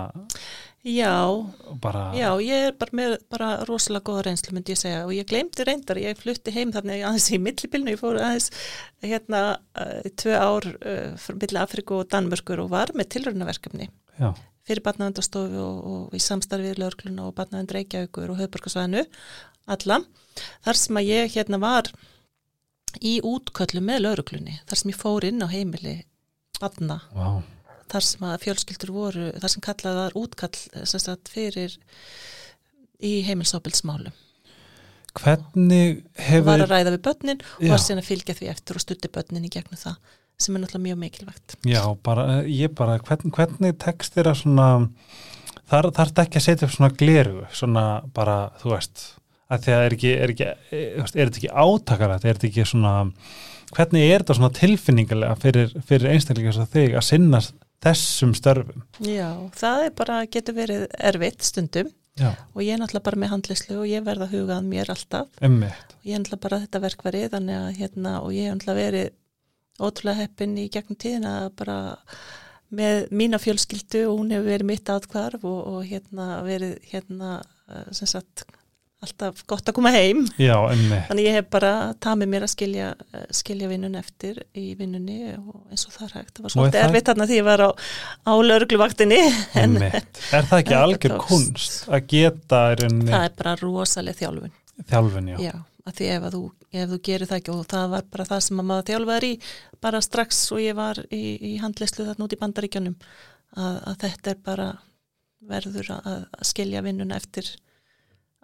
[0.82, 1.14] Já,
[1.78, 5.28] bara já, ég er bara með bara rosalega góða reynslu myndi ég segja og ég
[5.30, 8.50] glemdi reyndar, ég flutti heim þannig aðeins í millibilnu, ég fór aðeins
[9.06, 9.42] hérna
[9.78, 13.92] uh, tvö ár uh, frá milli Afriku og Danmörkur og var með tilraunaverkefni.
[14.18, 14.32] Já,
[14.68, 19.06] fyrir barnavendastofu og, og í samstarfið lögregluna og barnavend Reykjavíkur og höfburgarsvæðinu
[19.72, 20.02] alla,
[20.66, 21.92] þar sem að ég hérna var
[23.00, 25.96] í útköllum með lögreglunni, þar sem ég fór inn á heimili
[26.60, 27.00] barna.
[27.16, 27.42] Vá,
[27.92, 31.78] þar sem að fjölskyldur voru, þar sem kallað var útkall sagt, fyrir
[33.02, 34.14] í heimilsóbilsmálum
[35.18, 38.84] hvernig hefur var að ræða við börnin og var síðan að fylgja því eftir og
[38.84, 39.98] stutti börnin í gegnum það
[40.44, 41.56] sem er náttúrulega mjög mikilvægt.
[41.70, 44.68] Já, bara, ég bara, hvern, hvernig tekst þér að svona,
[45.72, 49.06] þar þarf ekki að setja upp svona gleru, svona bara, þú veist,
[49.52, 52.68] að því að er ekki, er ekki, er, er þetta ekki átakarlegt, er þetta ekki
[52.72, 52.94] svona,
[53.72, 57.42] hvernig er þetta svona tilfinningarlega fyrir, fyrir einstaklega þess að þig að sinna
[57.82, 58.86] þessum störfum?
[59.06, 61.90] Já, það er bara, getur verið erfitt stundum.
[62.20, 64.90] Já, og ég er náttúrulega bara með handlislu og ég verð að huga að mér
[64.92, 65.30] alltaf.
[65.40, 68.82] Emmitt, og ég er náttúrulega bara þetta verkvari þannig að hérna og ég er náttúrulega
[68.82, 69.14] verið
[69.82, 71.78] ótrúlega heppin í gegnum tíðina bara
[72.72, 77.88] með mína fjölskyldu og hún hefur verið mitt atkvarf og, og hérna verið hérna eh,
[77.96, 78.46] sem sagt
[79.02, 80.22] alltaf gott að koma heim.
[80.38, 80.54] Já,
[81.08, 81.72] þannig ég hef bara
[82.04, 86.16] tamið mér að skilja, eh, skilja vinnun eftir í vinnunni og eins og það er
[86.20, 86.34] hægt.
[86.36, 87.70] Það var er svolítið erfitt þarna því ég var á,
[88.30, 89.20] á laurugluvaktinni
[89.64, 89.78] en.
[89.82, 94.54] Er það ekki algjör kunst að geta í rauninni það er bara rosaleg þjálfun.
[94.92, 95.38] Þjálfin, já.
[95.50, 95.54] Já,
[95.88, 97.56] að því ef að þú, ef þú gerir það ekki.
[97.56, 99.34] Og það var bara það sem að maður þjálfaður í
[99.82, 102.98] bara strax og ég var í, í handleyslu þarna út í bandaríkjunum
[103.58, 104.70] að, að þetta er bara
[105.52, 107.50] verður að, að skilja vinnuna eftir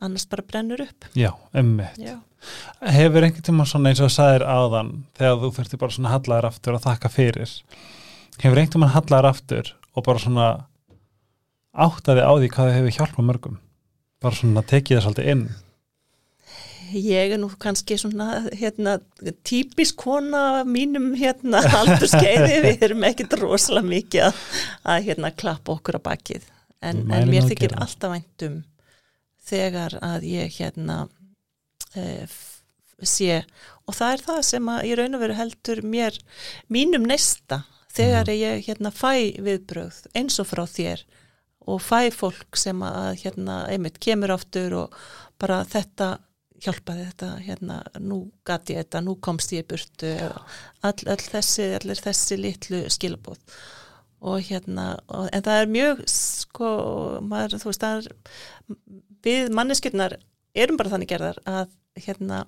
[0.01, 1.09] annars bara brennur upp.
[1.17, 1.97] Já, emmitt.
[2.01, 2.17] Já,
[2.85, 6.77] Hefur einhvern tíma svona eins og sagðir áðan þegar þú þurfti bara svona hallaðar aftur
[6.77, 7.53] að þakka fyrir
[8.37, 10.49] hefur einhvern tíma hallaðar aftur og bara svona
[11.73, 13.57] áttaði á því hvað þið hefur hjálpað mörgum?
[14.21, 15.43] Bara svona tekið það svolítið inn
[16.93, 18.97] ég er nú kannski svona hérna
[19.47, 24.41] típisk kona mínum hérna aldurskeiði við erum ekkit rosalega mikið að,
[24.93, 26.47] að hérna klappa okkur á bakið.
[26.81, 28.61] En, en mér þykir alltaf væntum
[29.47, 31.07] þegar að ég hérna
[31.97, 32.27] e,
[33.01, 33.41] sé
[33.87, 36.19] og það er það sem að ég raun og veru heldur mér
[36.73, 37.63] mínum neista
[37.97, 41.03] þegar ég hérna fæ viðbröð eins og frá þér
[41.67, 44.97] og fæ fólk sem að hérna einmitt kemur aftur og
[45.41, 46.17] bara þetta
[46.63, 52.01] hjálpaði þetta, hérna, nú gati ég þetta, nú komst ég burtu all, all þessi, allir
[52.01, 53.59] þessi litlu skilabóð
[54.27, 56.69] og hérna, og, en það er mjög sko,
[57.21, 58.11] maður, þú veist er,
[59.27, 60.17] við manneskjurnar
[60.57, 61.69] erum bara þannig gerðar að
[62.01, 62.43] hérna,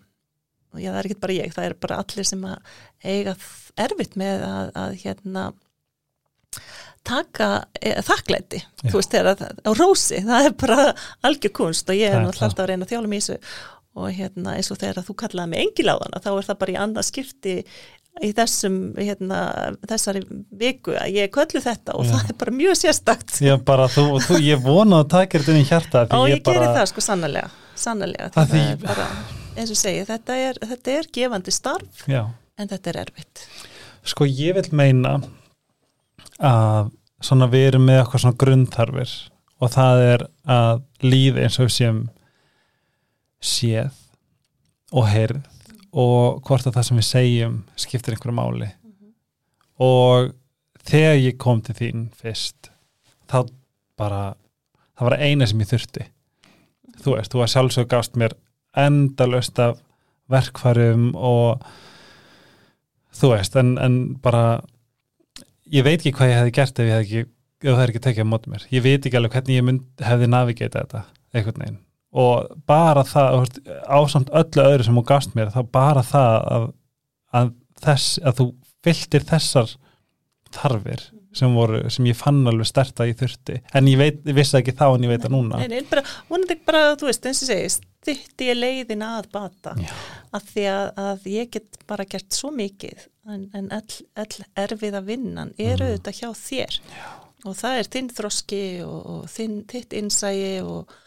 [0.74, 3.36] já það er ekki bara ég það er bara allir sem að eiga
[3.80, 5.50] erfitt með að, að hérna
[7.06, 10.88] taka e, þakklæti, þú veist þegar á rósi, það er bara
[11.26, 13.38] algjör kunst og ég er náttúrulega alltaf að reyna að þjála þessu
[13.98, 17.08] og hérna eins og þegar þú kallaði mig engiláðana þá er það bara í annað
[17.10, 17.56] skipti
[18.26, 19.40] í þessum, hérna,
[19.88, 20.22] þessari
[20.60, 22.12] viku að ég köllu þetta og Já.
[22.12, 23.36] það er bara mjög sérstakt.
[23.46, 26.58] Ég bara, þú, þú, ég vona að taka þetta inn í hjarta og ég, bara,
[26.58, 27.50] geri það sko sannlega
[27.80, 29.06] sannlega, Það það, því- bara
[29.60, 32.22] eins og segi, þetta er, þetta er gefandi starf já,
[32.60, 33.46] en þetta er erfitt.
[34.10, 35.16] Sko ég vil meina
[36.40, 36.92] að
[37.24, 39.14] svona við erum með eitthvað svona grunnþarfir
[39.60, 40.24] og það er
[40.56, 42.02] að líð eins og við séum
[43.40, 43.96] séð
[44.96, 45.46] og heyrð
[45.90, 48.70] og hvort að það sem við segjum skiptir einhverju máli.
[49.82, 50.34] Og
[50.86, 52.72] þegar ég kom til þín fyrst
[53.30, 53.50] þá
[54.00, 54.24] bara
[54.98, 56.08] það var eina sem ég þurfti.
[57.00, 58.36] Þú veist, þú var sjálfsög gafst mér
[58.78, 59.80] endalöst af
[60.30, 61.64] verkfærum og
[63.16, 64.62] þú veist, en, en bara
[65.72, 68.06] ég veit ekki hvað ég hefði gert ef ég hefði ekki, ef það er ekki
[68.08, 68.68] tekið á móti mér.
[68.74, 73.46] Ég veit ekki alveg hvernig ég mynd, hefði navigata þetta, einhvern veginn og bara það,
[73.86, 76.66] ásamt öllu öðru sem þú gafst mér, þá bara það að,
[77.38, 77.52] að
[77.86, 78.48] þess að þú
[78.84, 79.76] fylltir þessar
[80.56, 81.04] þarfir
[81.38, 84.58] sem voru, sem ég fann alveg stert að ég þurfti, en ég veit, ég vissi
[84.58, 87.52] ekki þá en ég veit það núna Nei, bara, vonandi bara, þú veist, eins og
[87.52, 89.92] segist þitt ég leiðin að bata Já.
[90.34, 95.04] að því að, að ég get bara gert svo mikið en, en all, all erfiða
[95.06, 95.86] vinnan er Mhm.
[95.86, 97.06] auðvitað hjá þér Já.
[97.46, 100.98] og það er þinn þroski og, og þinn, þitt innsægi og,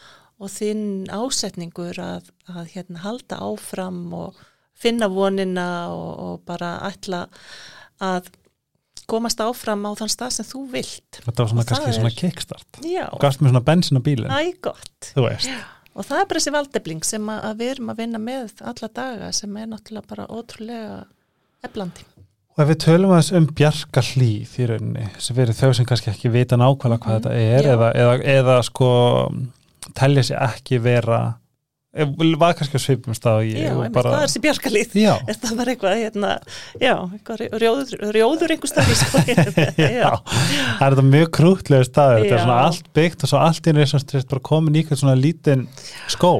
[0.43, 4.39] og þinn ásetningur að, að hérna, halda áfram og
[4.83, 7.25] finna vonina og, og bara ætla
[8.03, 8.27] að
[9.09, 11.19] komast áfram á þann stað sem þú vilt.
[11.25, 12.81] Þetta var svona Og kannski er- svona kickstart.
[12.87, 14.31] Já, og gafst mér svona bensin á bílinn,
[15.93, 18.87] Og það er bara þessi valdefling sem að, að við erum að vinna með alla
[18.97, 20.95] daga sem er náttúrulega bara ótrúlega
[21.67, 22.05] eflandi.
[22.53, 26.09] Og ef við tölum aðeins um bjarga hlýð í rauninni, sem verið þau sem kannski
[26.09, 27.75] ekki vita nákvæmlega hvað Mhm, þetta er já.
[27.75, 28.89] eða, eða, eða sko
[29.97, 31.19] telja sér ekki vera
[31.95, 34.97] eh, var kannski á svipum stað Já, einmitt, hvað er þessi bjargalíð?
[35.03, 36.33] Já, Er það bara eitthvað, hérna,
[36.81, 42.59] já, eitthvað rjóður, rjóður einhver stað það er þetta mjög krútlega staður, þetta er svona
[42.65, 45.67] allt byggt og svo allt einu er bara komin í eitthvað svona lítinn
[46.11, 46.35] skó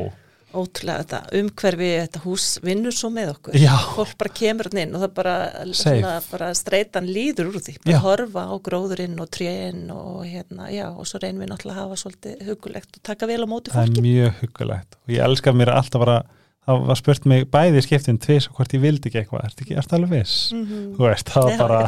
[0.54, 3.56] Ótrúlega þetta umhverfi, þetta hús vinnur svo með okkur.
[3.58, 3.74] Já.
[3.96, 5.34] Fólk bara kemur inn og það bara,
[5.74, 7.76] svona, bara streitan líður úr því.
[7.84, 8.02] Bara Já.
[8.06, 12.00] horfa á gróðurinn og tréinn og hérna, já, og svo reynum við náttúrulega að hafa
[12.04, 14.06] svolítið hugulegt og taka vel á móti það er fólki.
[14.06, 16.20] mjög huggulegt og ég elska mér alltaf bara
[16.64, 19.66] það var spurt mig bæði í skiptin tvis og hvort ég vildi ekki eitthvað, ertu
[19.66, 20.94] ekki, ertu alveg viss Mhm.
[20.96, 21.82] þú veist, það var bara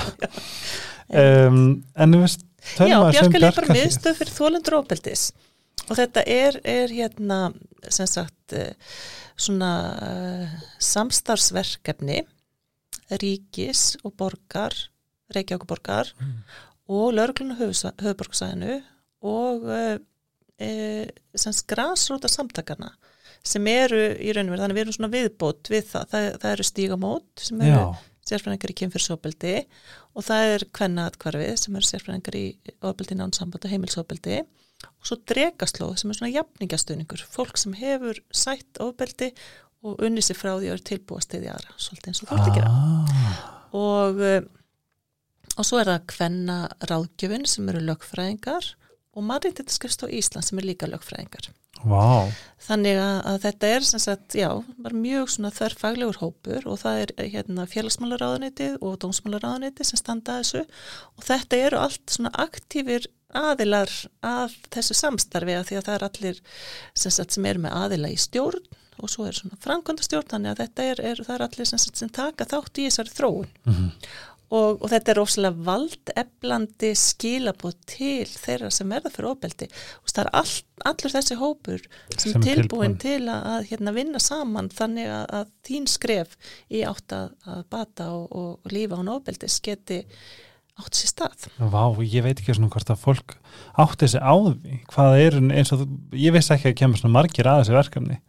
[1.14, 2.44] um, en við veist
[2.82, 5.28] Já, um Bjarkalíð er bara miðstöð fyrir þólendur óbeldis
[5.90, 7.40] og þetta er, er hérna
[7.94, 8.74] sem sagt eh,
[9.38, 12.24] svona uh, samstarfsverkefni
[13.22, 14.74] ríkis og borgar
[15.34, 16.34] Reykjavíkuborgar Mm.
[16.88, 18.76] og laurugluna höfuborgsæðinu
[19.26, 19.98] og uh,
[20.62, 20.70] e,
[21.36, 22.92] sem skrasróta samtakana
[23.46, 26.52] sem eru í raun og verið, þannig við erum svona viðbót við það, það, það
[26.52, 29.56] eru stígamót sem eru Já, sérfræðingar í kynfyrsofbeldi
[30.16, 32.46] og það er kvennaatkvarfið sem eru sérfræðingar í
[32.82, 34.40] ofbeldi nánsamband og heimilsofbeldi
[34.88, 39.32] og svo dregaslóð sem er svona jafningastöningur, fólk sem hefur sætt ofbeldi
[39.86, 42.38] og unni sér frá því að eru tilbúast til því aðra, svolítið eins og þú
[42.38, 42.72] ert að gera.
[42.72, 43.44] Ah,
[43.78, 44.42] og, eh,
[45.56, 46.58] og svo er það kvenna
[46.90, 48.72] ráðgjöfin sem eru lögfræðingar
[49.16, 51.50] og Marítitaskrifst á Ísland sem er líka lögfræðingar.
[51.86, 52.32] Vá,
[52.66, 54.48] Þannig að, að þetta er sem sagt, já,
[54.96, 60.64] mjög svona þörfaglegur hópur og það er hérna félagsmálaráðunitið og dómsmálaráðunitið sem standa að þessu
[61.20, 63.92] og þetta eru allt svona aktífir aðilar
[64.26, 66.42] að þessu samstarfi að því að það er allir
[66.96, 68.66] sem, sagt, sem eru með aðila í stjórn
[69.04, 72.00] og svo er svona framkvæmdastjórn þannig að þetta er, er, það er allir sem, sagt,
[72.00, 73.90] sem taka þátt í þessari þróun Mhm.
[74.54, 79.68] Og, og þetta er ofslega valdeflandi skilabóð til þeirra sem verða fyrir ofbeldi.
[80.04, 80.56] Og það er all,
[80.92, 85.54] allur þessi hópur sem, Sem tilbúin til að, að hérna, vinna saman þannig að, að
[85.70, 86.36] þín skref
[86.70, 90.04] í átt að, að bata og, og lífa án ofbeldis geti
[90.76, 91.50] átt sér stað.
[91.58, 93.36] vá, ég veit ekki svona hvort að fólk
[93.80, 94.80] átti þessi á því.
[94.92, 95.86] Hvað er eins og,
[96.20, 98.22] ég vissi ekki að kemur svona margir að þessi verkefni.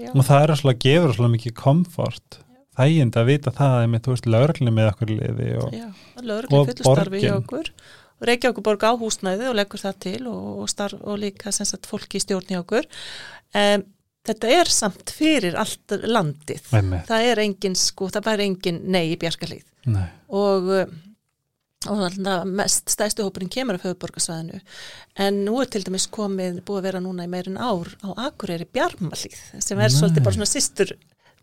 [0.00, 2.38] Já, og það er svona gefur svona mikið komfort
[2.78, 5.74] þægind að vita það að þú veist, lögreglunni með okkur liði og
[6.52, 7.34] og borgin.
[7.36, 7.72] okkur
[8.22, 12.20] og Reykjavík borg á húsnæði og leggur það til og, starf, og líka sagt fólki
[12.20, 12.86] í stjórn hjá okkur.
[13.58, 13.82] Um,
[14.28, 16.68] þetta er samt fyrir allt landið.
[16.76, 20.92] með, það er engin sko, það væri engin nei í bjarkarlíð nei, og, uh,
[21.90, 24.60] og mest stæðstu hópurinn kemur af höfuborgarsvæðinu
[25.24, 28.68] en nú er til dæmis komið búið að vera núna í meirin ár á Akureyri
[28.70, 29.96] Bjarmalíð sem er Nei.
[29.96, 30.94] svolítið bara svona sýstur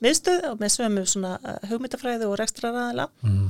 [0.03, 3.47] miðstöð og með sömu svona uh, hugmyndafræði og rekstraræðila mm,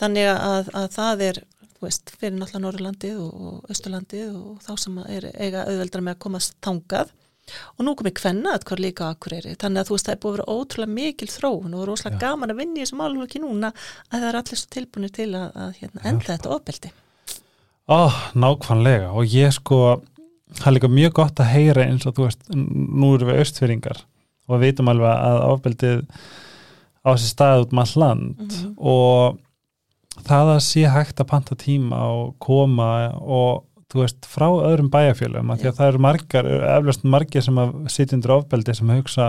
[0.00, 1.42] þannig að, að það er
[1.82, 6.56] veist, fyrir náttúrulega Norrlandið og, Östurlandið og þá sem er eiga auðveldra með að komast
[6.64, 7.12] tangað
[7.76, 10.32] og nú komið kvenna eitthvað líka á Akureyri þannig að þú veist það er búið
[10.32, 14.16] að vera ótrúlega mikil þróun og rosalega gaman að vinna í þessum málflokki núna að
[14.16, 16.92] það er allir svo tilbúinir til að, að hérna, enda þetta ofbeldi.
[17.86, 17.98] Ó,
[18.34, 19.12] nákvæmlega.
[19.14, 19.78] Og ég sko
[20.56, 24.02] það er líka mjög gott að heyra eins og þú veist, nú erum við austfyrringar
[24.48, 26.04] og við vitum alveg að ofbeldið
[27.06, 28.36] á þessi stað út um all land.
[28.40, 28.74] Mhm.
[28.78, 29.38] og
[30.26, 35.52] það að sé hægt að panta tíma og koma og þú veist, frá öðrum bæjarfjölum
[35.54, 36.46] að það eru margar,
[36.78, 39.28] eflaust margir sem að sitja undir ofbeldi sem að hugsa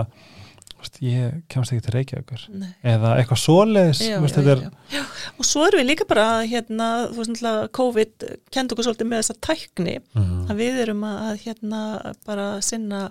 [0.78, 2.42] veist, ég kemst ekki til Reykjavíkur.
[2.86, 5.02] Eða eitthvað svoleiðis Já, veist, já, já,
[5.38, 9.22] og svo erum við líka bara hérna, þú veist náttúrulega COVID kend okkur svolítið með
[9.22, 10.46] þessa tækni Mhm.
[10.50, 11.82] að við erum að hérna
[12.26, 13.10] bara sinna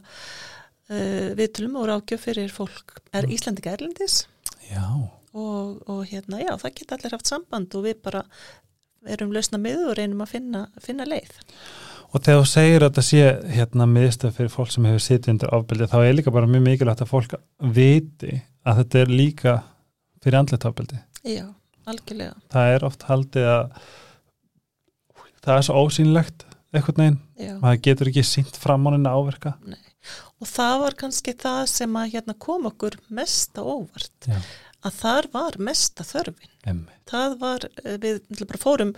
[0.92, 3.34] uh, viðtölum og rákjöf fyrir fólk er Mm.
[3.36, 4.28] Íslandika erlendis
[4.70, 4.86] já,
[5.34, 8.24] og, og hérna já, það geta allir haft samband og við bara
[9.08, 11.38] erum lausna miður og reynum að finna, finna leið
[12.16, 15.54] Og þegar þú segir að þetta sé hérna miðstöð fyrir fólk sem hefur sitið undir
[15.58, 19.56] ofbeldi þá er líka bara mjög mikilvægt að fólk viti að þetta er líka
[20.24, 21.00] fyrir andlet ofbeldi.
[21.28, 21.46] já,
[21.86, 23.66] algjörlega Það er oft haldið að
[25.44, 26.46] það er svo ósýnlegt
[26.76, 27.54] einhvern veginn, já.
[27.62, 29.54] maður getur ekki sínt fram á henni áverka.
[30.38, 34.42] Og það var kannski það sem að hérna kom okkur mest á óvart Já.
[34.88, 37.00] að þar var mesta þörfin Emmi.
[37.10, 38.94] það var, eh, við bara fórum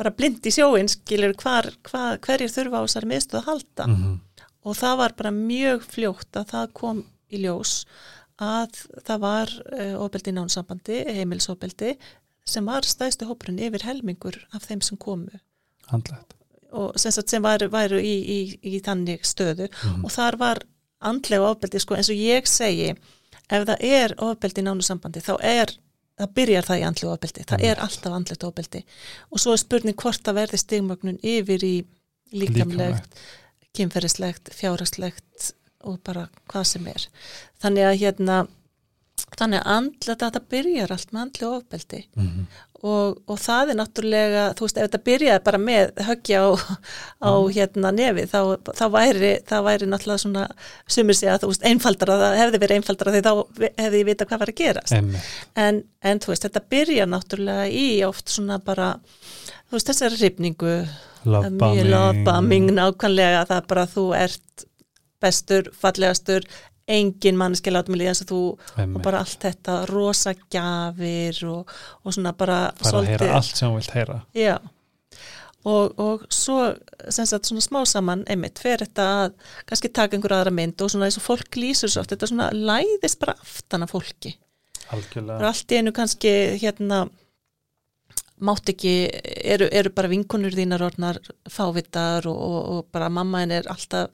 [0.00, 4.18] bara blind í sjóin, skilur hvar, hvar, hverjir þurfa á þessari miðstöð að halda Mm
[4.66, 7.84] og það var bara mjög fljótt að það kom í ljós
[8.40, 11.94] að það var uh, ofbeldi í nánsambandi, heimilisofbeldi
[12.48, 15.40] sem var stæðstu hópurinn yfir helmingur af þeim sem komu
[15.90, 16.36] Handlegt.
[16.72, 19.68] Og sem, sagt, sem væru, væru í, í, í þannig stöðu.
[19.70, 20.04] Mhm.
[20.04, 20.62] og þar var
[21.00, 22.90] andlega ofbeldi sko eins og ég segi
[23.50, 25.72] ef það er ofbeldi í nánu sambandi þá er,
[26.20, 27.46] það byrjar það í andlega ofbeldi.
[27.48, 28.82] Það er alltaf andlegt ofbeldi.
[29.30, 31.74] Og svo er spurning hvort það verði stigmögnun yfir í
[32.36, 33.16] líkamlegt,
[33.74, 35.52] kynferðislegt, fjárhagslegt
[35.88, 37.06] og bara hvað sem er.
[37.62, 38.40] Þannig að hérna
[39.38, 42.02] þannig að andlega þetta byrjar allt með andlega ofbeldi.
[42.16, 42.48] Mm
[42.80, 46.48] og, og það er náttúrulega, þú veist, ef þetta byrjaði bara með höggja á,
[47.28, 48.40] á hérna nefi, þá,
[48.78, 49.32] þá væri
[49.66, 50.46] væri náttúrulega svona,
[50.88, 53.32] sumir sé að þú veist, einfaldara, það hefði verið einfaldara því þá
[53.82, 55.20] hefði ég vita hvað var að gerast.
[55.66, 60.74] En, en þú veist, þetta byrjar náttúrulega í oft svona bara þú veist, þessari hrifningu.
[61.28, 64.64] Love mjög lofbaming nákvæmlega það bara þú ert
[65.20, 66.46] bestur, fallegastur
[66.88, 71.70] engin manneski látum mig líða eins og bara allt þetta rosa gjafir og,
[72.04, 74.20] og svona bara Fara að heyra allt sem hún vilt heyra.
[74.34, 74.58] já
[75.64, 76.58] og, og svo
[77.12, 79.32] sagt svona smá saman einmitt fer þetta að
[79.68, 82.50] kannski taka einhver aðra mynd og svona eins og fólk lýsur svo oft þetta svona
[82.54, 84.36] læðist bara aftan af fólki
[84.90, 85.38] Algjörlega.
[85.38, 87.04] er allt í einu kannski hérna
[88.40, 88.94] mátt ekki,
[89.52, 91.20] eru, eru bara vinkonur þínar orðnar
[91.52, 94.08] fávitar og, og, og bara mamma henn er alltaf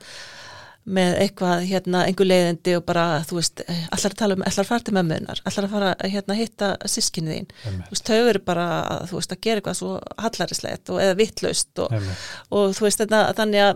[0.87, 4.69] með eitthvað, hérna, einhver leiðindi og bara, þú veist, allar að tala um allar að
[4.69, 7.89] fara til mömmunar, allar að fara að hérna, hitta sískinni þín, Emmi.
[7.89, 8.69] þú veist, þau eru bara
[9.11, 9.91] þú veist, að gera eitthvað svo
[10.23, 11.97] hallaриslegt og eða vittlaust og,
[12.55, 13.75] og þú veist, þetta, þannig að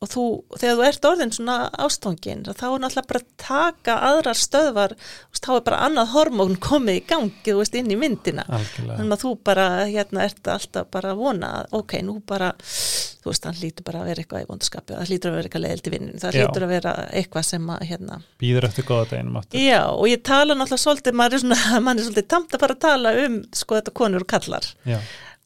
[0.00, 0.22] og þú,
[0.56, 4.94] þegar þú ert orðin svona ástofngin þá er náttúrulega bara að taka aðrar stöðvar,
[5.28, 8.96] veist, þá er bara annað hormón komið í gangi, veist, inn í myndina Algjörlega.
[8.96, 13.44] þannig að þú bara, hérna, ert alltaf bara að vona ok, nú bara þú veist,
[13.50, 15.94] hann lítur bara að vera eitthvað í vondaskapi það lítur að vera eitthvað leiðild í
[15.98, 16.40] vinninu, það Já.
[16.46, 19.60] lítur að vera eitthvað sem að, hérna, Býður eftir góða deginum áttur.
[19.68, 22.78] já, og ég tala náttúrulega svolítið, maður er svona, maður er svolítið tamt að fara
[22.78, 24.96] að tala um, sko, þetta konur og kallar Já.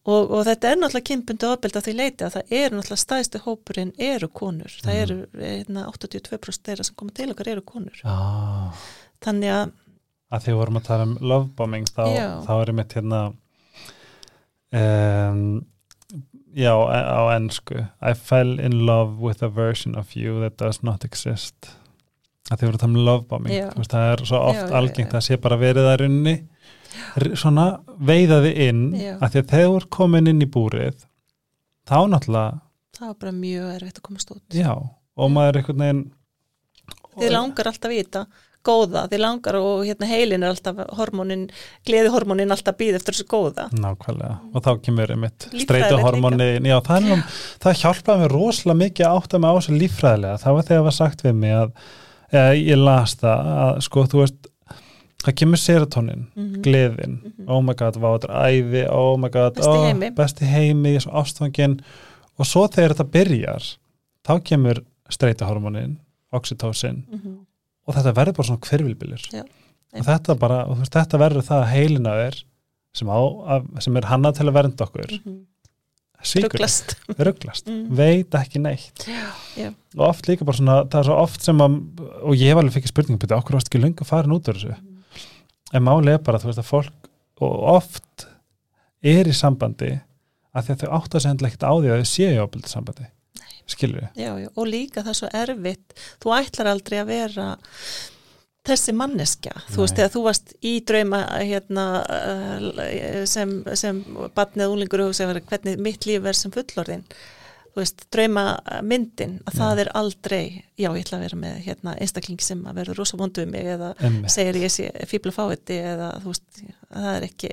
[0.05, 3.41] Og, og þetta er náttúrulega kynbundi ofbeldi að því leiti að það eru náttúrulega stæðstu
[3.47, 8.75] hópurinn eru konur, það eru hérna, 82% þeirra sem koma til okkar eru konur Ah.
[9.25, 9.73] þannig að,
[10.35, 12.29] að því við vorum að tala um lovebombing þá, Já.
[12.49, 13.23] þá er einmitt hérna
[14.73, 15.65] um,
[16.55, 21.05] já, á ennsku I fell in love with a version of you that does not
[21.05, 21.71] exist
[22.53, 23.69] að því við vorum að tala um lovebombing Já.
[23.89, 25.19] Það er svo oft Já, já, algengt já.
[25.21, 26.35] að sé bara verið að runni
[27.41, 27.67] svona
[27.99, 29.15] veiðaði inn Já.
[29.19, 31.07] að því að þegar þú er komin inn í búrið
[31.89, 32.61] þá náttúrulega
[32.95, 34.43] það var bara mjög erfitt að komast út.
[34.55, 36.03] Já, og maður er einhvern veginn
[37.15, 38.25] þið langar alltaf í þetta
[38.65, 41.43] góða, þið langar og hérna heilin er alltaf hormónin,
[41.85, 43.67] gleðihormónin alltaf býð eftir þessu góða.
[43.77, 47.19] Nákvæmlega, og þá kemur einmitt Líffræðilegt streituhormóni, já það nú,
[47.65, 50.89] það hjálpaði mér rosalega mikið að átta mig á þessu líffræðilega, það var þegar það
[50.89, 51.77] var sagt við mig að,
[52.33, 54.51] eða ég las það að sko þú veist,
[55.25, 56.63] það kemur serotonin, Mhm.
[56.63, 57.15] gleðin.
[57.49, 60.11] Oh my god, vá, þetta er æði, oh my god Besti oh, heimi.
[60.15, 61.81] besti heimi, svo ástfangin
[62.39, 63.69] og svo þegar þetta byrjar
[64.27, 65.97] þá kemur streituhormónin
[66.33, 67.05] oxytocin.
[67.11, 67.39] Mhm.
[67.87, 69.43] og þetta verður bara svona hverfilbilir Já,
[69.95, 72.39] og þetta bara, og veist, þetta verður það að heilina er
[72.95, 73.09] sem,
[73.81, 75.35] sem er hannað til að vernda okkur Mhm.
[76.43, 77.89] rugglast rugglast Mm.
[77.91, 79.05] veit ekki neitt.
[79.57, 79.69] Já.
[79.99, 81.75] og oft líka bara svona, það er svo oft sem að
[82.25, 84.77] og ég hef alveg fikið spurningu, betur okkur varst ekki löngu farin út úr þessu
[85.75, 87.11] en máli er bara, þú veist að fólk
[87.45, 88.27] oft
[89.05, 89.91] er í sambandi
[90.55, 93.11] að því að þau átt að segja ekkert á því að þau séu ábyldi sambandi.
[93.65, 95.95] Skilur við, Já, já, og líka það er svo erfitt.
[96.21, 97.47] Þú ætlar aldrei að vera
[98.65, 99.55] þessi manneskja.
[99.71, 100.01] Þú veist, Nei.
[100.01, 104.03] þegar þú varst í drauma hérna, uh, sem, sem
[104.37, 107.07] batnið úlingur og hugsa hvernig mitt líf er sem fullorðin
[107.75, 108.45] þú veist, drauma
[108.87, 110.45] myndin að það er aldrei,
[110.79, 113.67] já, ég ætla að vera með hérna, einstakling sem að verður rosa vondu um mig
[113.75, 116.63] eða emmi segir ég sé fíbla fáiði eða þú veist,
[116.93, 117.53] það er ekki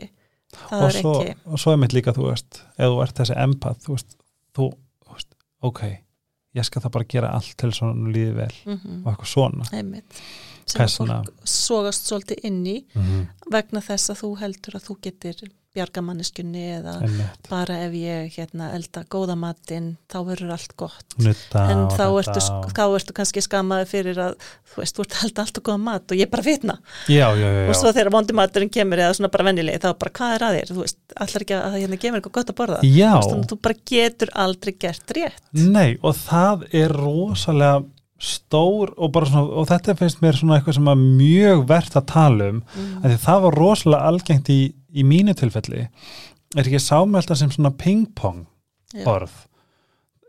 [0.51, 1.36] það og er svo, ekki.
[1.47, 4.15] og svo er mitt líka, þú veist ef þú ert þessi empath, þú veist
[4.57, 4.69] þú,
[5.07, 5.36] þú veist,
[5.72, 5.84] ok,
[6.59, 9.69] ég skal það bara gera allt til svona líði vel mm og eitthvað svona.
[9.74, 10.24] Einmitt
[10.72, 11.22] sem vegna?
[11.22, 16.01] fólk sogast svolítið inn í mm vegna þess að þú heldur að þú getur bjarga
[16.03, 21.15] manneskunni eða einmitt, bara ef ég hérna, elda góða matinn þá verður allt gott.
[21.24, 22.43] Nutta en þá ertu,
[22.76, 24.34] þá ertu kannski skamaði fyrir að
[24.74, 26.76] þú veist, þú ert að elda allt og góða mat og ég bara vitna.
[27.07, 30.15] Já, já, já, og svo þegar vondi maturinn kemur eða svona bara venjulegi þá bara
[30.19, 32.84] hvað er að þér, þú veist, allar ekki að hérna gemur eitthvað gott að borða.
[32.84, 35.41] Þú veist, þú bara getur aldrei gert rétt.
[35.55, 37.80] Nei, og það er rosalega
[38.22, 42.09] stór og bara svona, og þetta finnst mér svona eitthvað sem er mjög verðt að
[42.11, 42.89] tala um, mm.
[43.05, 44.59] því það var rosalega algengt í,
[44.93, 45.88] í mínu tilfelli.
[46.51, 48.43] Er ekki sámelta sem svona ping-pong
[49.09, 49.34] orð?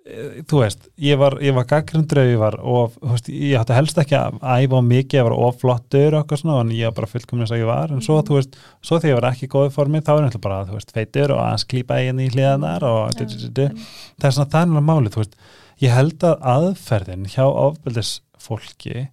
[0.03, 4.01] Eh, þú veist, ég var, ég var gaggrundur ég var og, veist, ég átti helst
[4.03, 7.45] ekki að æfa mikið, ég var oflottur og eitthvað svona, en ég var bara fullkomni
[7.45, 7.93] þess að ég var.
[7.93, 10.47] En svo, þú veist, svo þegar ég var ekki í góðu formi þá er náttúrulega
[10.49, 13.69] bara, þú veist, feitur og aðeins klípa eigin í hliðanar og du.
[13.69, 15.37] það er svona þannig máli, þú veist
[15.83, 19.09] ég held að aðferðin hjá ofbeldisfólki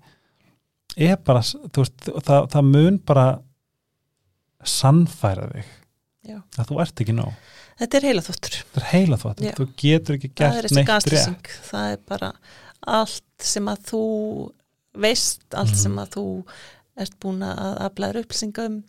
[0.99, 3.27] er bara, þú veist, það, það mun bara
[4.67, 5.67] sannfæra þig
[6.29, 6.39] Já.
[6.59, 7.35] að þú ert ekki nóg
[7.79, 9.53] þetta er heila þóttur þetta er heila þvott, Já.
[9.55, 12.31] þú getur ekki er gert neitt rétt það er bara
[12.99, 14.01] allt sem að þú
[14.99, 15.79] veist, allt Mhm.
[15.85, 16.25] sem að þú
[16.99, 18.83] ert búin að aflaður upplýsingum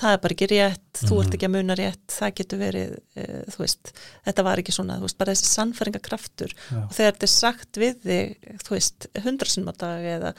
[0.00, 1.34] það er bara ekki rétt, þú ert Mhm.
[1.36, 3.92] ekki að muna rétt það getur verið, uh, þú veist
[4.26, 6.82] þetta var ekki svona, þú veist, bara þessi sannfæringakraftur Já.
[6.84, 10.34] og þegar þetta er sagt við þig þú veist, hundrasinnum á dag eða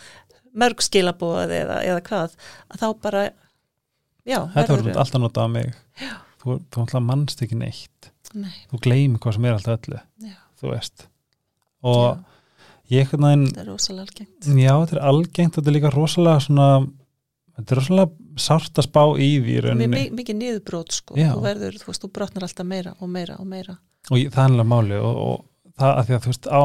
[0.55, 2.35] mörg skilabóð eða, eða hvað,
[2.71, 3.23] að þá bara
[4.25, 5.73] já, þetta verður- alltaf notað á mig.
[6.01, 6.13] Já.
[6.43, 8.11] þú, þú alltaf mannst ekki neitt.
[8.35, 11.07] Nei, þú gleymir hvað sem er alltaf öllu já, þú veist.
[11.83, 12.17] Og
[12.91, 14.45] ég veginn þetta er rosalega algengt.
[14.45, 16.67] Já, þetta er algengt, þetta er líka rosalega svona
[17.55, 21.15] þetta er rosalega sárt að spá í því í Mér rauninni mi- mikið niðurbrót sko,
[21.19, 21.29] Já.
[21.33, 23.77] þú verður, þú veist, þú brotnar alltaf meira og meira og meira.
[24.11, 25.45] og ég, það er alveg máli og, og
[25.79, 26.61] það að því að þú veist á,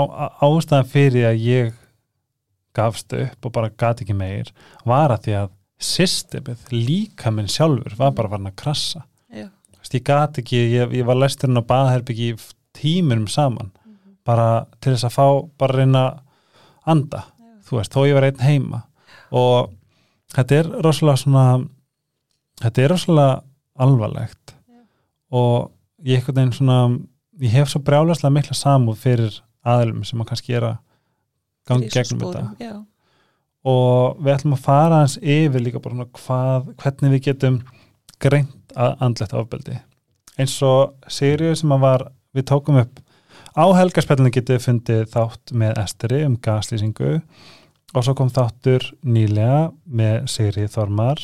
[0.48, 1.72] ástæðan fyrir að ég
[2.76, 4.50] gafst upp og bara gat ekki meir
[4.86, 5.48] var að því að
[5.80, 9.00] systemið, líka minn sjálfur var bara farin að krassa.
[9.32, 9.46] Já,
[9.78, 12.38] veist, ég gat ekki, ég, ég var lesturinn á baðherbyggi í
[12.76, 13.70] tímunum saman
[14.28, 15.26] bara til þess að fá
[15.58, 16.02] bara reyna
[16.86, 17.24] anda,
[17.66, 18.82] þú veist, þó ég var einn heima.
[19.32, 19.72] Og
[20.34, 21.44] þetta er rosalega svona
[22.60, 23.40] þetta er rosalega
[23.80, 24.54] alvarlegt.
[24.54, 24.80] Já.
[25.30, 25.70] og
[26.04, 26.80] ég einhvern veginn svona
[27.40, 30.78] ég hef svo brjálaslega mikla samúð fyrir aðlum sem að kannski er að
[31.68, 32.46] gangi gegnum þetta.
[32.46, 32.74] sporum, Já,
[33.70, 37.60] og við ætlum að fara hans yfir líka bara svona hvað, hvernig við getum
[38.20, 39.78] greint að andlegt ofbeldi.
[40.40, 42.06] Eins og Sigriður sem að var
[42.36, 43.00] við tókum upp
[43.56, 47.18] á helgarspillinu getið fundið þátt með Esteri um gaslýsingu
[47.94, 51.20] og svo kom þáttur nýlega með Sigrið Þormar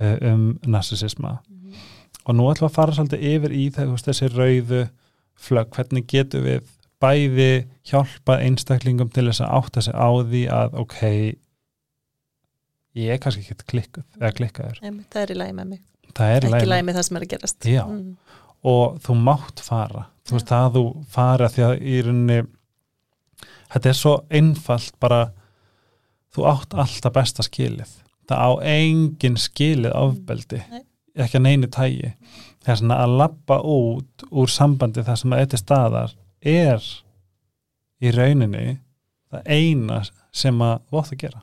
[0.00, 1.74] eh, um narsisisma Mhm.
[2.26, 4.88] og nú ætlum við að fara svolítið yfir í veist, þessi rauðu
[5.40, 6.60] flögg, hvernig getum við
[7.00, 10.98] bæði hjálpað einstaklingum til þess að átta sig á því að ok
[13.00, 15.82] ég er kannski ekki klikkuð eða klikkaður, það er í lagi með mig.
[16.16, 17.66] það er í Ekki lagi lagi með það sem er að gerast.
[17.70, 17.84] Já.
[17.86, 18.16] Mm.
[18.64, 20.82] og þú mátt fara þú veist það að þú
[21.14, 22.40] fara því að í rauninni
[23.72, 25.20] þetta er svo einfalt bara
[26.34, 27.90] þú átt alltaf besta skilið.
[28.30, 30.84] Það á engin skilið ofbeldi Nei.
[31.18, 32.12] ekki að neinu tægi
[32.60, 36.14] það er svona að lappa út úr sambandi þar sem að þetta staðar
[36.52, 36.88] er
[38.00, 38.64] í rauninni
[39.30, 40.00] það eina
[40.32, 41.42] sem að átt að gera.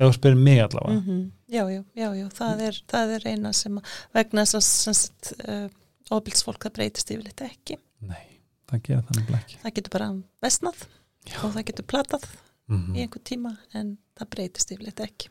[0.00, 0.98] Ef þú spyrir mig allavega.
[1.00, 5.32] Mm Já, já, já, já, það er, það er eina sem að vegna þess að
[5.52, 5.66] uh,
[6.16, 7.76] ofbilsfólk það breytist yfirleitt ekki.
[8.08, 8.38] nei,
[8.70, 9.58] það gera þannig ekki.
[9.60, 10.06] Það getur bara
[10.40, 10.86] vestnað
[11.28, 11.36] Já.
[11.42, 12.24] og það getur platað
[12.72, 15.30] mm í einhver tíma en það breytist yfirleitt ekki.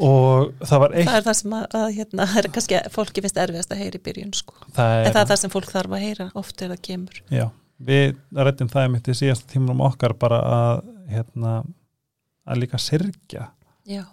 [0.00, 3.24] og það var eitt Það er það sem að, að hérna, það er kannski fólki
[3.24, 4.54] finnst erfiðast að heyra í byrjun sko.
[4.76, 7.20] það En það er það sem fólk þarf að heyra oft er það kemur.
[7.36, 7.46] Já,
[7.90, 8.14] við
[8.48, 10.80] rættum það mitt í síðasta tímanum okkar bara að
[11.12, 11.52] hérna,
[12.48, 13.50] að líka syrgja
[13.90, 14.04] Já.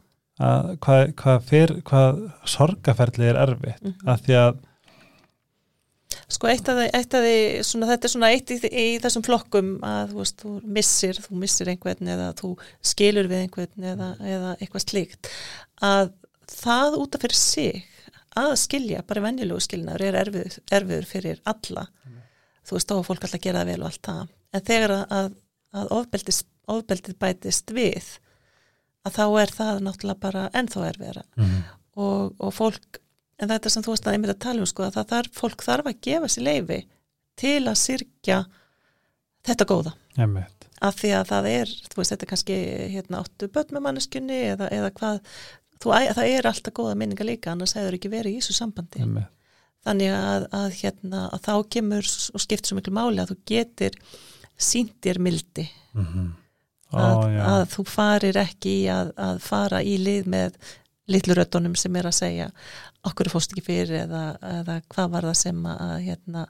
[0.44, 3.96] að hvað, hvað, hvað sorgaferli er erfitt Mhm.
[4.12, 4.60] að því að
[6.28, 10.18] Sko eitt af því, svona, þetta er svona eitt í, í þessum flokkum að þú,
[10.20, 12.50] veist, þú missir, þú missir einhvern eða þú
[12.84, 15.30] skilur við einhvern eða, eða eitthvað slíkt
[15.88, 16.12] að
[16.52, 17.88] það út af fyrir sig
[18.38, 22.20] að skilja, bara venjulegu skilnaður er erfiður, erfiður fyrir alla mm.
[22.68, 24.22] þú veist, þá er fólk alltaf að gera það vel og allt það
[24.52, 25.34] en þegar að,
[25.80, 26.44] að ofbeldið,
[26.76, 28.14] ofbeldið bætist við
[29.08, 31.60] að þá er það náttúrulega bara ennþá erfiðara mm.
[32.04, 33.02] og, og fólk
[33.38, 35.66] en þetta sem þú veist að einmitt að tala um sko að það þarf, fólk
[35.66, 36.80] þarf að gefa sér leifi
[37.38, 38.40] til að sirkja
[39.48, 40.68] þetta góða einmitt.
[40.82, 42.58] af því að það er, þú veist þetta er kannski
[42.96, 45.20] hérna áttu börn með manneskunni eða, eða hvað,
[45.78, 49.30] þú, það er alltaf góða minninga líka, annars hefur ekki verið í þessu sambandi einmitt.
[49.86, 54.02] þannig að, að hérna að þá kemur og skiptir svo miklu máli að þú getur
[54.58, 56.36] síndir mildi mm -hmm.
[56.88, 60.54] Ó, að, að þú farir ekki að, að fara í lið með
[61.12, 62.52] litlurötunum sem er að segja
[63.08, 64.24] okkur fóst ekki fyrir eða,
[64.60, 66.46] eða hvað var það sem að hérna,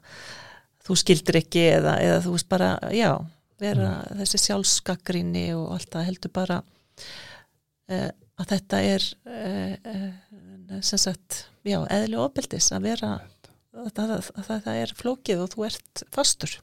[0.86, 1.66] þú skildir ekki?
[1.78, 3.12] eða, eða þú veist bara, já
[3.58, 4.22] vera mm.
[4.22, 11.44] þessi sjálfskakrinni og allt það heldur bara uh, að þetta er uh, uh, sem sagt,
[11.66, 16.58] já, eðli ofbeldis að vera að, að, að það er flókið og þú ert fastur.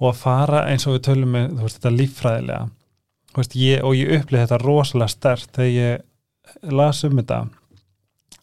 [0.00, 2.62] Og að fara eins og við tölum með veist, þetta líffræðilega
[3.36, 6.08] veist, ég, og ég upplýði þetta rosalega stert þegar ég
[6.62, 7.40] las um þetta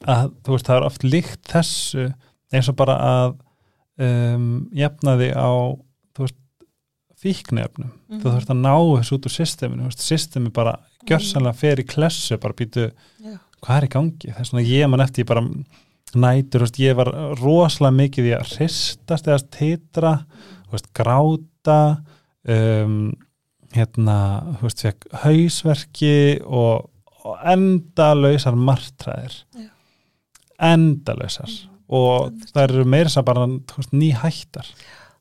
[0.07, 2.07] að þú veist það er oft líkt þessu
[2.55, 3.35] eins og bara að
[3.99, 5.51] um, jafna því á
[6.15, 6.39] þú veist
[7.19, 8.21] fíknefnum, mm -hmm.
[8.21, 12.53] þú þurft að ná þessu út úr systeminu, systemi bara gjörsanlega fer í klessu, bara
[12.53, 13.39] býtu yeah.
[13.61, 15.43] hvað er í gangi, það er svona ég mann eftir ég bara
[16.15, 20.13] nætur, veist, ég var rosalega mikið í að hristast eða teitra,
[20.71, 22.03] veist, gráta
[22.47, 23.11] um,
[23.75, 24.17] hérna,
[24.61, 24.85] veist,
[25.23, 26.89] hausverki og,
[27.27, 29.75] og enda lausar martræðir yeah
[30.59, 31.75] endalösar mm.
[31.95, 34.67] og það eru meira sem bara ný hættar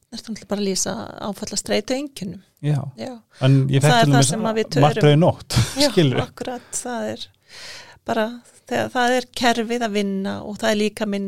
[0.09, 2.45] Það er náttúrulega bara að lýsa áfalla streytu enginum.
[2.65, 2.79] Já.
[2.97, 3.11] Já,
[3.45, 4.41] en ég fekk til þess að
[4.81, 5.57] margdraði nótt.
[5.77, 5.91] Já,
[6.23, 7.27] akkurat, það er
[8.09, 8.25] bara,
[8.71, 11.27] þegar, það er kerfið að vinna og það er líka minn,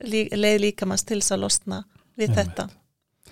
[0.00, 1.82] lí, leið líka manns til þess að losna
[2.22, 2.66] við þetta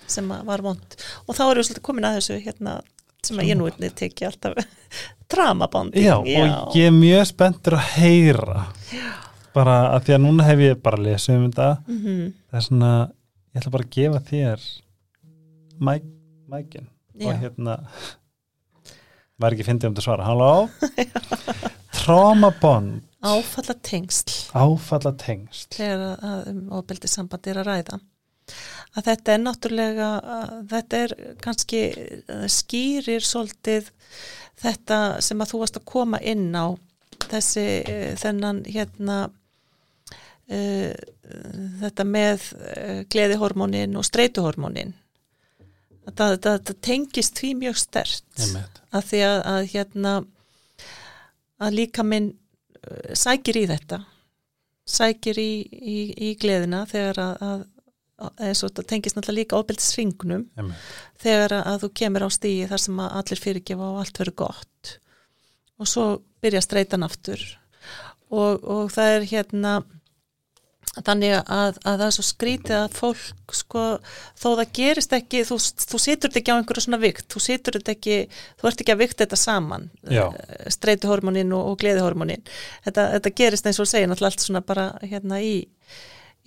[0.05, 0.99] sem var vond.
[1.25, 2.77] Og þá er ég svolítið komin að þessu hérna
[3.25, 4.61] sem að ég nú tekja alltaf
[5.31, 6.05] dramabandi.
[6.05, 8.69] Já, Já, og ég er mjög spenntur að heyra.
[8.91, 9.11] Já
[9.57, 11.69] bara að því að núna hef ég bara lesið um þetta.
[11.87, 12.33] Mm -hmm.
[12.51, 12.93] það er svona,
[13.51, 14.67] ég ætla bara að gefa þér
[15.81, 16.09] mæk,
[16.49, 16.89] mækin
[17.21, 17.77] og hérna
[19.41, 20.69] var ekki fyndið um þetta svara, halló?
[22.01, 23.03] Trámabond.
[23.21, 24.49] Áfalla tengsl.
[24.57, 25.69] Áfalla tengsl.
[25.75, 28.01] Þegar að um ofbeldi sambandi er að ræða.
[28.97, 30.09] Að þetta er náttúrulega
[30.71, 31.83] þetta er kannski
[32.49, 33.91] skýrir svolítið
[34.61, 36.67] þetta sem að þú varst að koma inn á
[37.31, 37.67] þessi
[38.21, 39.19] þennan hérna
[40.51, 40.93] uh,
[41.83, 44.95] þetta með uh, gleðihormónin og streytuhormónin
[46.07, 48.45] þetta, þetta, þetta tengist því mjög stert
[48.91, 50.15] að því að, að hérna
[51.61, 52.33] að líka minn
[53.15, 54.01] sækir í þetta
[54.91, 55.99] sækir í, í,
[56.31, 57.67] í gleðina þegar að, að
[58.41, 60.73] eins og þetta tengist náttúrulega líka ábyrðsringunum
[61.23, 64.93] þegar að þú kemur á stígi þar sem að allir fyrirgefa og allt verður gott.
[65.81, 66.05] Og svo
[66.45, 67.41] byrja streytan aftur.
[68.31, 69.81] Og, og það er hérna
[70.91, 73.83] þannig að, að það er svo skrítið að fólk sko,
[74.39, 77.27] þó það gerist ekki þú, þú situr þetta ekki á einhverju svona vikt.
[77.31, 78.17] Þú situr þetta ekki,
[78.61, 79.91] þú ert ekki að vikta þetta saman.
[80.11, 80.25] Já.
[80.75, 82.43] streytuhormonin og, og gleðihormonin
[82.87, 85.55] þetta, þetta gerist eins og segja náttúrulega allt svona bara hérna í,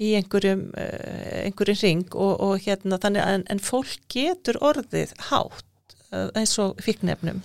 [0.02, 5.14] í einhverjum uh, einhverjum ring og, og hérna þannig að en, en fólk getur orðið
[5.30, 7.44] hátt uh, eins og fíknefnum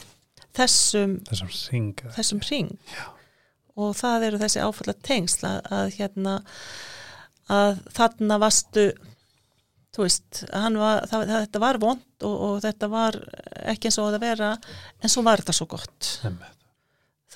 [0.57, 2.73] þessum þessum ring, þessum ring.
[3.79, 6.39] og það eru þessi áfalla tengsla að hérna
[7.49, 8.91] að þarna vastu
[9.95, 13.19] þú veist, var, það, þetta var vond og, og þetta var
[13.73, 14.53] ekki eins og að vera
[15.03, 16.58] en svo var þetta svo gott Nefnir.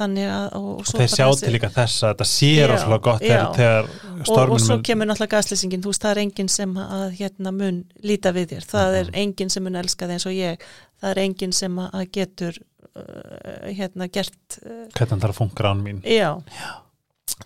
[0.03, 3.38] Þannig að og, og, og þeir sjáttu líka þess að þetta sér ósláð gott já,
[3.57, 3.90] þegar
[4.30, 8.32] og svo kemur náttúrulega gaslýsingin, þú veist, það er enginn sem að hérna mun líta
[8.34, 8.68] við þér.
[8.72, 10.68] Það er enginn sem mun elska þig eins og ég.
[11.03, 15.68] Það er enginn sem að getur uh, hérna gert uh, hvernig það er að funka
[15.72, 16.00] án mín.
[16.07, 16.72] Já, já.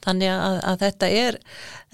[0.03, 1.37] Þannig að, að þetta er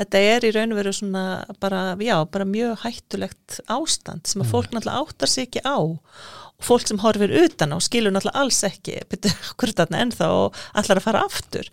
[0.01, 1.25] þetta er í raun og veru svona
[1.63, 4.53] bara, já, bara mjög hættulegt ástand sem að mm.
[4.55, 5.79] fólk náttúrulega áttar sig ekki á.
[5.79, 8.99] og fólk sem horfir utan á skilur náttúrulega alls ekki
[9.53, 11.71] okkur þarna ennþá og allar að fara aftur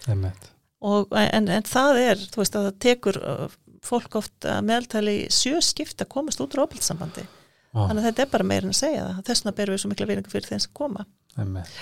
[0.80, 3.48] og, en, en það er, þú veist að það tekur uh,
[3.86, 7.88] fólk oft meðaltali sjöskipt að komast út á óbildsambandi ah.
[7.88, 10.10] þannig að þetta er bara meirinn að segja það þess vegna berum við svo mikla
[10.10, 11.06] viðningu fyrir þeim sem koma
[11.40, 11.74] Einmitt.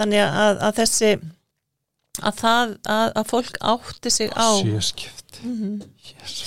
[0.00, 1.12] þannig að, að þessi
[2.18, 5.74] að það að, að fólk átti sig á sjöskipt mm -hmm.
[6.10, 6.38] yes.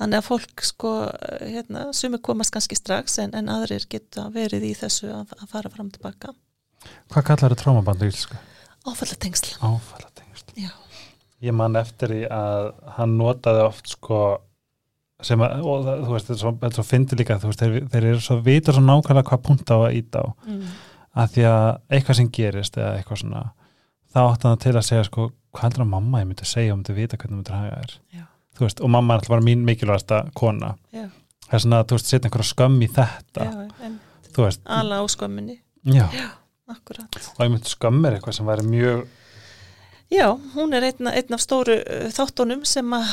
[0.00, 0.94] Þannig að fólk sko
[1.40, 5.72] hérna, sumi komast kannski strax en, en aðrir geta verið í þessu að, að fara
[5.72, 6.34] fram tilbaka
[7.12, 8.40] Hvað kallar þetta trámabandu ílsku?
[8.84, 10.50] áfallatengsl Áfallatengsl.
[10.60, 10.72] Já.
[11.44, 12.66] Ég man eftir því að
[12.96, 14.18] hann notaði oft sko
[15.24, 17.50] sem að, og það, þú veist, þetta er svo, þetta er svo fyndi líka, þú
[17.50, 20.62] veist, þeir, þeir eru svo vitur svo nákvæmlega hvað punta á að íta á mm.
[21.22, 23.42] að því að eitthvað sem gerist eða eitthvað svona,
[24.12, 26.82] þá átti hann til að segja sko, hvað heldur að mamma ég myndi segja um
[26.82, 28.24] þetta vita hvernig myndi haga þér Já.
[28.60, 30.74] Veist, og mamma er alltaf bara mín mikilvægasta kona.
[30.94, 31.08] Já.
[31.48, 33.48] það er svona að setja einhverja skömm í þetta.
[34.78, 35.58] Ala á skömminni.
[35.84, 36.06] Já,
[36.70, 37.20] akkurat.
[37.34, 39.04] Og ég myndi skömm er eitthvað sem væri mjög
[40.12, 43.08] Já, hún er einn, einn af stóru uh, þáttunum sem að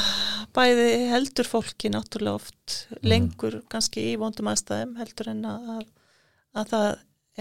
[0.53, 2.75] bæði heldur fólki náttúrulega oft
[3.07, 5.85] lengur kannski í vondum aðstæðum heldur en að, að,
[6.59, 6.87] að það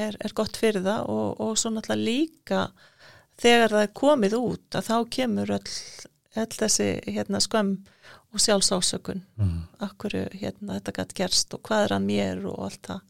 [0.06, 2.62] er, er gott fyrir það og, og svo náttúrulega líka
[3.40, 5.74] þegar það er komið út að þá kemur öll,
[6.38, 7.76] öll þessi hérna, skömm
[8.30, 9.22] og sjálfsásökun.
[9.40, 13.06] Mm, akkur hérna, þetta gætt gerst og hvað er að mér og allt það.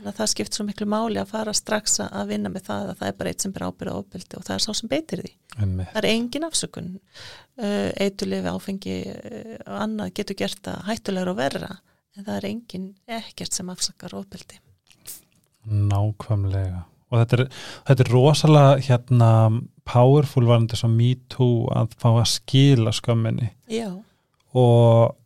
[0.00, 3.00] Þannig að það skipt svo miklu máli að fara strax að vinna með það að
[3.00, 5.32] það er bara eitt sem ber ábyrða ofbeldi og það er sá sem beitir því.
[5.60, 5.90] Einmitt.
[5.90, 6.88] það er engin afsökun.
[7.60, 11.70] Uh, eitulifi áfengi uh, og annað getur gert það hættulegur og verra
[12.16, 12.86] en það er engin
[13.20, 14.56] ekkert sem afsakar ofbeldi.
[15.68, 16.86] Nákvæmlega.
[17.10, 17.44] Og þetta er,
[17.90, 19.30] þetta er rosalega hérna
[19.90, 23.50] powerful varandi svo me too að fá að skila skömminni.
[23.70, 23.90] Já,
[24.54, 25.16] og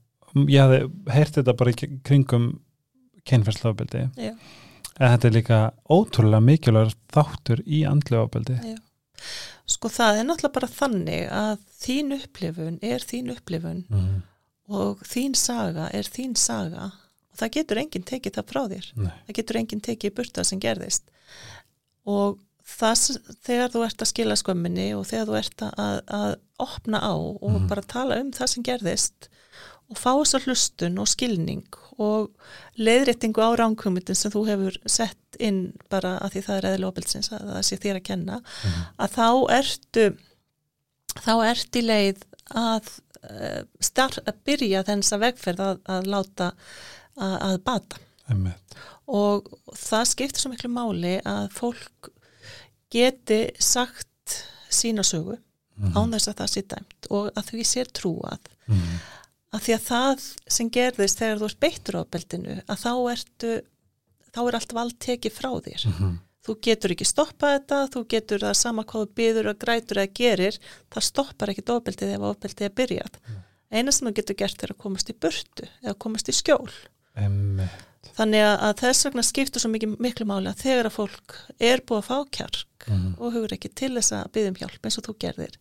[0.51, 0.81] ég hafði
[1.15, 2.49] heyrt þetta bara í kringum
[3.25, 4.05] kynferðslofabeldi
[4.95, 5.61] en þetta er líka
[5.91, 8.77] ótrúlega mikilvægur þáttur í já.
[9.65, 14.19] Sko það er náttúrulega bara þannig að þín upplifun er þín upplifun mm.
[14.77, 16.91] og þín saga er þín saga.
[17.33, 18.91] Og það getur enginn tekið það frá þér.
[19.01, 21.09] Nei, það getur enginn tekið burta sem gerðist.
[22.05, 26.35] Og það þegar þú ert að skila skömminni og þegar þú ert að, að
[26.65, 27.69] opna á og Mhm.
[27.69, 29.29] bara tala um það sem gerðist
[29.91, 31.67] og fá þess að hlustun og skilning
[31.99, 32.31] og
[32.81, 37.29] leiðréttingu á ránkvömyndin sem þú hefur sett inn bara að því það er eðli opilsins
[37.31, 38.87] að það sé þér að kenna Mhm.
[38.99, 39.29] að þá
[39.61, 40.07] ertu
[41.23, 42.23] þá ert í leið
[42.55, 42.89] að,
[43.31, 46.49] uh, start, að byrja þess að vegferð að, að láta
[47.17, 47.97] að, að bata
[48.29, 48.75] einmitt.
[49.07, 49.47] og
[49.77, 52.11] það skiptir svo miklu máli að fólk
[52.95, 54.39] geti sagt
[54.71, 55.39] sína sögu
[55.77, 55.93] Mhm.
[55.99, 58.99] án þess að það sé dæmt og að því sér trúað Mhm.
[59.55, 60.27] að því að það
[60.57, 63.51] sem gerðist þegar þú ert beittur á beldinu að þá ertu
[64.35, 66.13] þá er allt vald tekið frá þér Mhm.
[66.47, 70.15] þú getur ekki stoppað þetta þú getur það sama hvað þú byður og grætur eða
[70.15, 70.59] gerir,
[70.93, 73.15] það stoppar ekki ofbeldið ef ofbeldið er byrjað
[73.73, 76.71] eina sem þú getur gert er að komast í burtu eða komast í skjól
[77.17, 77.71] einmitt.
[78.15, 81.99] Þannig að þess vegna skiptur svo mikið, miklu máli að þegar að fólk er búið
[82.03, 83.15] að fá kjark Mhm.
[83.19, 85.55] og hugur ekki til þess að byggja um hjálp eins og þú gerðir,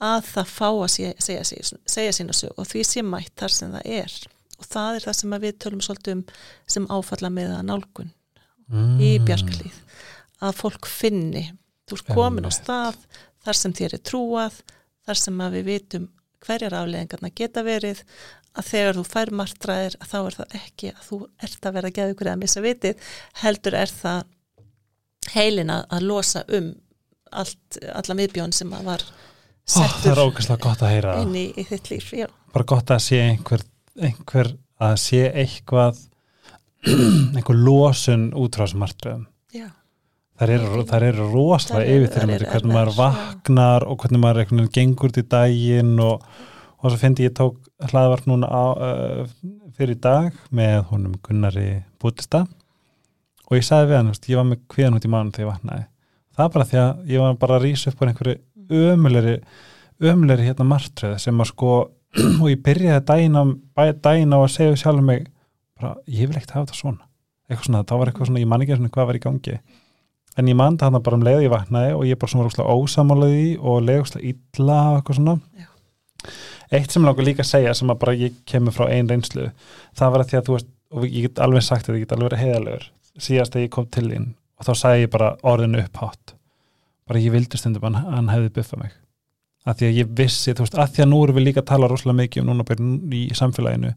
[0.00, 3.50] að það fá að segja, segja, segja, segja sína sög og því sé mætt þar
[3.56, 4.12] sem það er.
[4.58, 6.24] Og það er það sem að við tölum svolítið um
[6.66, 8.12] sem áfalla með að nálgun
[9.00, 9.24] í Mm.
[9.26, 9.76] bjarklíð.
[10.42, 11.52] Að fólk finni,
[11.88, 12.96] þú ert komin á stað,
[13.44, 14.60] þar sem þér er trúað,
[15.06, 16.08] þar sem að við vitum
[16.44, 18.02] hverjar afleðingarna geta verið,
[18.58, 21.90] að þegar þú fær martraðir að þá er það ekki að þú ert að vera
[21.90, 22.96] geðugur eða missa vitið,
[23.42, 24.24] heldur er það
[25.34, 26.72] heilin að, að losa um
[27.32, 29.04] allt, alla miðbjón sem að var
[29.68, 31.24] það er settur ógæslega gott að heyra það.
[31.24, 32.28] inn í, í þitt líf, já.
[32.54, 33.64] bara gott að sé einhver,
[34.00, 34.52] einhver
[34.88, 36.04] að sé eitthvað
[37.36, 39.24] einhver losun út frá þessum martröðum
[39.54, 39.68] já.
[40.40, 45.20] þar eru, Þær rosalega yfirþyrmandi hvernig maður vaknar og hvernig maður einhvern veginn gengur út
[45.20, 46.28] í daginn og,
[46.78, 47.58] og svo fyndi ég tók
[47.90, 52.46] hlaðvart núna á, uh, fyrir í dag með honum Gunnari Bútista
[53.48, 55.50] og ég sagði við hann, veist, ég var með kviðan út í mánu þegar ég
[55.52, 55.84] vaknaði.
[56.36, 58.36] Það er bara því að ég var bara að rísa upp á einhverju
[58.92, 59.34] ömulegri
[60.08, 61.72] ömulegri hérna martröð sem að sko
[62.42, 63.28] og ég byrjaði
[63.74, 65.26] bæ- daginn á að segja við sjálfum mig
[65.78, 67.04] bara, ég vil ekkert hafa þetta svona.
[67.48, 69.58] Eitthvað svona, þá var eitthvað svona, ég man ekki einu sinni hvað var í gangi.
[70.38, 72.52] En ég man það bara um leið og ég vaknaði og ég bara svona var
[72.52, 75.36] úslega ósamálaði og leið úslega illa og eitthvað svona.
[75.58, 75.68] Já.
[76.74, 79.48] eitt sem langar líka að segja sem að bara ég kemur frá einn reynslu
[79.96, 82.14] það var að því að þú veist, og ég get alveg sagt þetta, ég get
[82.16, 82.86] alveg verið heiðalegur
[83.22, 86.34] síðast að ég kom til þín og þá sagði ég bara orðinu upphátt.
[87.08, 88.96] Bara ég vildi stundum að hann, hann hefði buffað mig.
[89.68, 91.70] Að því að ég vissi, þú veist, að því að nú erum við líka að
[91.70, 92.76] tala rosalega mikið um núna
[93.18, 93.94] í samfélaginu.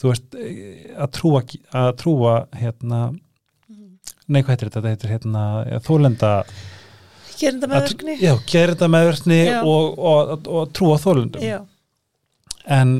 [0.00, 1.42] Þú veist, eh, að trúa
[1.80, 3.00] að trúa, hérna
[4.28, 5.44] nei, hvað heitir þetta, þetta heitir hérna
[5.84, 6.32] þólenda
[7.34, 8.16] Gerenda meðverkni?
[8.22, 11.58] já, gerða meðverkni og, og, og, og trúa þólendum Já,
[12.78, 12.94] en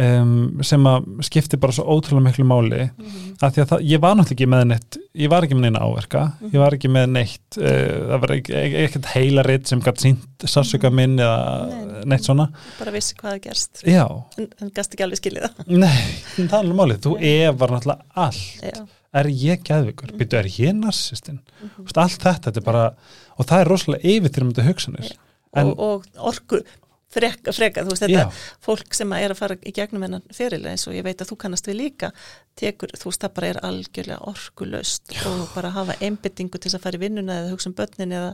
[0.00, 3.34] um, sem að skipti bara svo ótrúlega miklu máli mm -hmm.
[3.42, 5.80] af því að það, ég var náttúrulega ekki með neitt ég var ekki með neina
[5.84, 6.50] áverka, Mhm.
[6.54, 7.64] ég var ekki með neitt uh,
[8.08, 12.04] það var ekki- ekkert heilaritt sem gætt sínt sársöka minn eða Nei, nei.
[12.06, 14.06] neitt svona bara vissi hvað það gerst já,
[14.38, 16.02] en, en gast ekki alveg skilið það nei,
[16.36, 20.18] það er alveg málið þú efar náttúrulega allt já, er ég geðvikur, Mhm.
[20.18, 21.86] byrju er ég narsistinn mhm.
[21.96, 22.94] Allt þetta, þetta bara
[23.38, 25.16] og það er rosalega yfirþyrmyndu hugsanir Já.
[25.56, 26.62] en, og, og orku
[27.12, 30.72] freka, freka, þú veist já, þetta fólk sem er að fara í gegnum hennan fyrirlega
[30.76, 32.12] eins og ég veit að þú kannast við líka
[32.58, 36.98] tekur, þú veist það bara er algjörlega orkulöst og bara hafa einbyttingu til að fara
[37.00, 38.30] í vinnuna eða hugsa um börnin eða,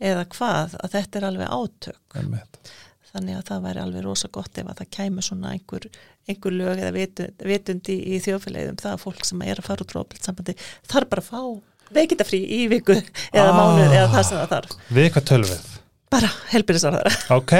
[0.00, 2.00] eða hvað, að þetta er alveg átök.
[2.22, 2.72] Einmitt.
[3.12, 5.84] þannig að það væri alveg rosa gott ef að það kæmi svona einhver,
[6.32, 9.92] einhver lög eða vitund, vitundi í þjóðfélagum það að fólk sem er að fara út
[9.98, 10.54] rópilt sambandi
[10.88, 12.96] þarf bara að fá veikitafrí í viku
[13.36, 13.58] eða Ah.
[13.58, 14.78] mánuð eða það sem það þarf
[16.12, 17.54] bara helbyrðisarðara ok,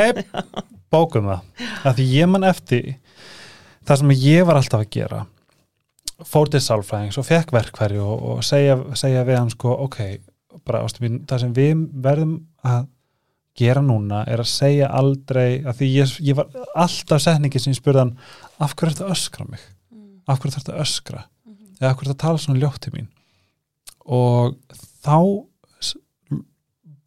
[0.93, 1.69] bókum það.
[1.83, 2.97] Að því ég man eftir
[3.89, 5.23] það sem ég var alltaf að gera.
[6.23, 9.99] Fór til sálfræðings og fekk verkværi og, og segja, segja við hann sko ok,
[10.67, 12.87] bara ástu mín, það sem við verðum að
[13.59, 16.49] gera núna er að segja aldrei að því ég, ég var
[16.79, 18.15] alltaf setningi sem ég spurði hann
[18.63, 19.65] af hverju að öskra mig?
[20.31, 21.25] Af hverju þetta öskra?
[21.81, 23.11] Eða af hverju þetta tala svona ljótt til mín?
[24.07, 24.55] Og
[25.05, 25.19] þá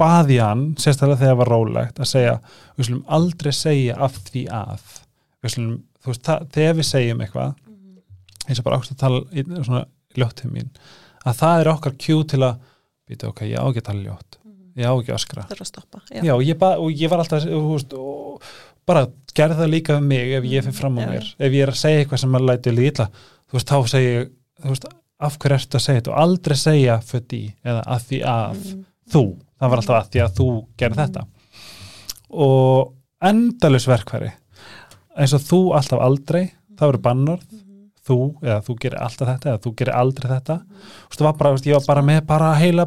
[0.01, 2.35] baði hann sérstaklega þegar það var rólegt að segja
[2.77, 4.85] við slum aldrei segja af því að.
[5.45, 5.73] Við slum,
[6.03, 7.53] þú veist, það, þegar við segjum eitthvað
[8.49, 9.83] eins og bara ákveð að tala svona
[10.17, 10.71] ljótt til mín
[11.25, 12.59] að það er okkar kjú til að
[13.09, 14.37] býta ok, ég á ekki að tala ljótt.
[14.75, 15.43] Ég á ekki að öskra.
[15.49, 18.49] Þarf að stoppa já, ég ba, og ég var alltaf þú veist, og
[18.85, 19.05] bara
[19.37, 21.29] gerði það líka um mig ef ég fyrir fram á Já, mér.
[21.39, 24.27] ef ég er að segja eitthvað sem maður læti líla þú veist, þá segi ég
[24.61, 24.85] þú veist,
[25.25, 26.11] af hverju ertu að segja þetta?
[26.13, 28.83] Og aldrei segja fyrir því eða að því að Mhm.
[29.15, 29.23] þú,
[29.59, 30.47] það var alltaf að því að þú
[30.81, 31.25] gerði þetta
[32.35, 32.93] og
[33.25, 34.31] endalus verkfæri
[35.15, 36.43] eins og þú alltaf aldrei
[36.75, 37.45] það eru bannorð,
[38.05, 41.37] þú eða þú gerir alltaf þetta eða þú gerir aldrei þetta þú veist, það var
[41.39, 42.85] bara, ég var bara með bara heila,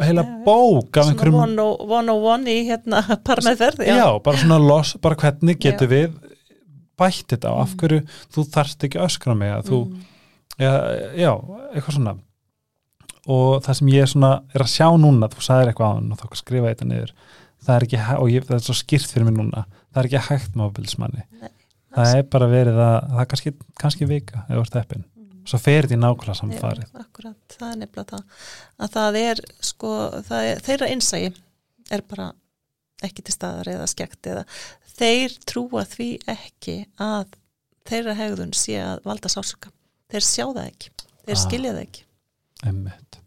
[0.00, 0.42] heila Já, já.
[0.44, 4.04] bók af einhverjum one oh- one on one í hérna parmeðferð já.
[4.24, 5.94] bara svona los, bara hvernig getur Já.
[5.96, 6.18] við
[7.00, 7.78] bætt þetta og af Mm.
[7.80, 8.00] hverju
[8.36, 10.02] þú þarft ekki öskra mig að þú, Mm.
[10.60, 10.72] já,
[11.16, 11.32] já,
[11.72, 12.14] eitthvað svona
[13.30, 16.20] og það sem ég svona er að sjá núna, þú sagðir eitthvað á hann og
[16.22, 17.12] þá skrifa ég þetta niður
[17.60, 20.22] það er ekki, og ég, það er svo skýrt fyrir mig núna það er ekki
[20.30, 21.50] hægt með ábyrðismanni Nei.
[21.96, 23.52] það er bara verið að það er kannski,
[23.84, 25.46] kannski vika eða úr steppin Mm.
[25.48, 28.24] svo fer þetta í nákvæmlega samfarið akkurat, það er nefnilega það
[28.84, 29.90] að það er sko
[30.28, 31.30] það er, þeirra innsægi
[31.96, 32.26] er bara
[33.08, 34.42] ekki til staðar eða skekt eða
[35.00, 37.32] þeir trúa því ekki að
[37.88, 39.72] þeirra hegðun sé að valda sásöka
[40.12, 40.92] þeir sjá það ekki,
[41.24, 41.42] þeir Ah.
[41.46, 42.04] skilja það ekki
[42.68, 43.19] Einmitt.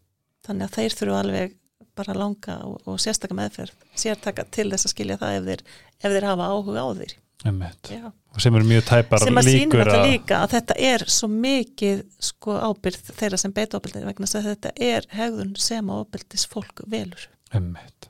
[0.45, 1.59] Þannig að þeir þurfa alveg
[1.93, 5.67] bara langa og, og sérstaka meðferð sértaka til þess að skilja það ef þeir,
[5.99, 10.05] ef þeir hafa áhuga á þeir og sem eru mjög tæpar sem að líkur þetta
[10.05, 14.47] líka að þetta er svo mikið sko ábyrð þeirra sem beita ábyrðin vegna þess að
[14.49, 17.27] þetta er hegðun sem ábyrðis fólk velur.
[17.53, 18.07] Einmitt.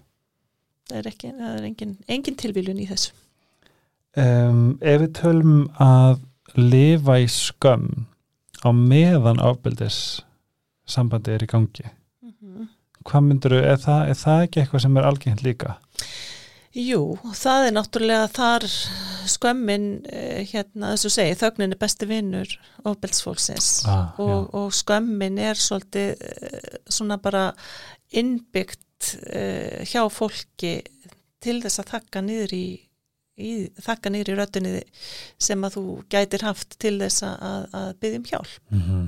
[0.90, 3.16] það er, ekki, það er engin, engin tilvílun í þessu.
[4.14, 6.22] Um, ef við tölum að
[6.54, 8.06] lifa í skömm
[8.62, 10.22] á meðan ábyrðis
[10.86, 11.90] sambandi er í gangi
[13.10, 15.76] hvað myndur er það, er það ekki eitthvað sem er algengt líka?
[16.74, 17.02] Jú,
[17.38, 18.64] það er náttúrulega þar
[19.30, 22.56] skömmin eh, hérna þess að segja, þögnin er besti vinnur
[22.90, 27.52] ofbeldsfólksins Ah, og, og skömmin er svolítið eh, svona bara
[28.14, 30.76] innbyggt uh, hjá fólki
[31.44, 32.66] til þess að þakka niður í,
[33.42, 33.52] í
[33.82, 34.74] þakka niður í röttunni
[35.42, 38.54] sem að þú gætir haft til þess að, að byggja um hjálp.
[38.70, 39.08] Mm -hmm.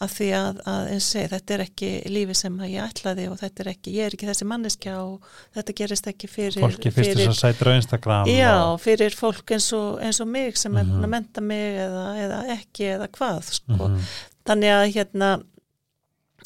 [0.00, 3.60] Af því að, að segi, þetta er ekki lífi sem að ég ætlaði og þetta
[3.64, 5.26] er ekki, ég er ekki þessi manneskja og
[5.58, 9.52] þetta gerist ekki fyrir fólki fyrst þess að sætur á Instagram Já, og, fyrir fólk
[9.56, 10.94] eins og, eins og mig sem er Mhm.
[10.96, 13.76] búin að menta mig eða, eða ekki eða hvað sko.
[13.90, 14.00] Mhm.
[14.48, 15.30] þannig að hérna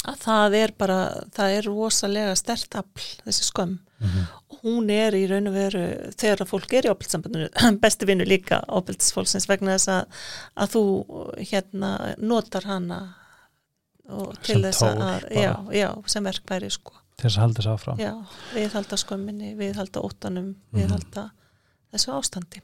[0.05, 0.99] að það er bara,
[1.33, 4.25] það er rosalega stert afl, þessi skömm Mhm.
[4.51, 5.85] og hún er í raun og veru
[6.19, 10.05] þegar að fólk er í ábyrgdsambandinu besti vinnu líka ábyrgdsfólksins vegna þess að,
[10.59, 10.83] að þú
[11.53, 13.15] hérna notar hana
[14.45, 17.99] Sem þess tól að, já, já, sem verkværi sko til þess að halda þess áfram
[18.03, 18.13] Já,
[18.55, 20.79] við halda skömminni, við halda óttanum, Mhm.
[20.81, 21.31] við halda
[21.95, 22.61] þessu ástandi.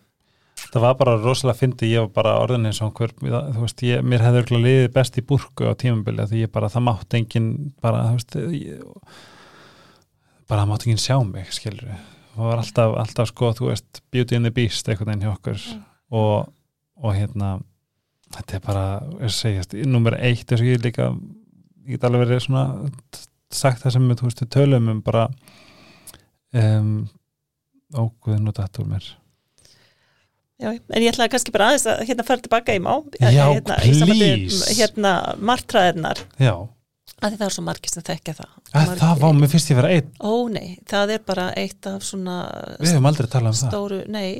[0.70, 3.14] það var bara rosalega fyndi, ég var bara orðin eins og einhver,
[3.55, 6.68] þú veist, ég, mér hefði örugglega liðið best í burku á tímabili því ég bara,
[6.68, 8.82] það mátt enginn bara, þú veist ég,
[10.51, 11.95] bara það mátt enginn sjá mig, skilur
[12.34, 15.59] það var alltaf, alltaf sko, þú veist Beauty and the Beast, einhvern veginn hjá okkur
[15.62, 15.80] Já.
[16.11, 16.53] og,
[17.03, 17.62] og hérna
[18.37, 18.85] þetta er bara,
[19.24, 22.64] ég segjast nummer eitt, þess að ég líka ég get alveg verið svona
[23.51, 25.24] sagt það sem við, þú veist, við tölum um bara
[26.55, 26.93] um,
[27.99, 29.09] óguðin og datur mér.
[30.61, 33.78] Já, en ég ætlaði kannski bara aðeins að hérna fara tilbaka í má Já, hérna,
[33.81, 34.66] please.
[34.76, 36.20] hérna martraðirnar.
[36.37, 36.53] Já,
[37.20, 38.51] að það er svo margir sem þekkja það.
[38.76, 40.11] Að það var, mér finnst ég vera einn.
[40.20, 42.37] Ó nei, það er bara eitt af svona
[42.76, 43.72] Við höfum aldrei talað um það.
[43.72, 44.31] stóru, nei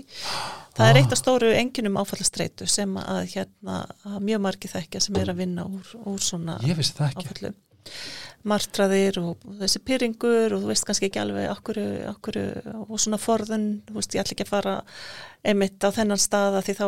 [0.81, 5.21] það er eitt af stóru enginum áfallastreitu sem að hérna að mjög margir þekkja sem
[5.21, 6.59] er að vinna úr, úr svona
[7.21, 7.53] áfallu
[8.49, 11.79] martraðir og þessi pyrringur og þú veist kannski ekki alveg okkur,
[12.15, 12.39] okkur
[12.87, 14.75] og svona forðun, þú veist ég ætla ekki að fara
[15.51, 16.87] einmitt á þennan staða því þá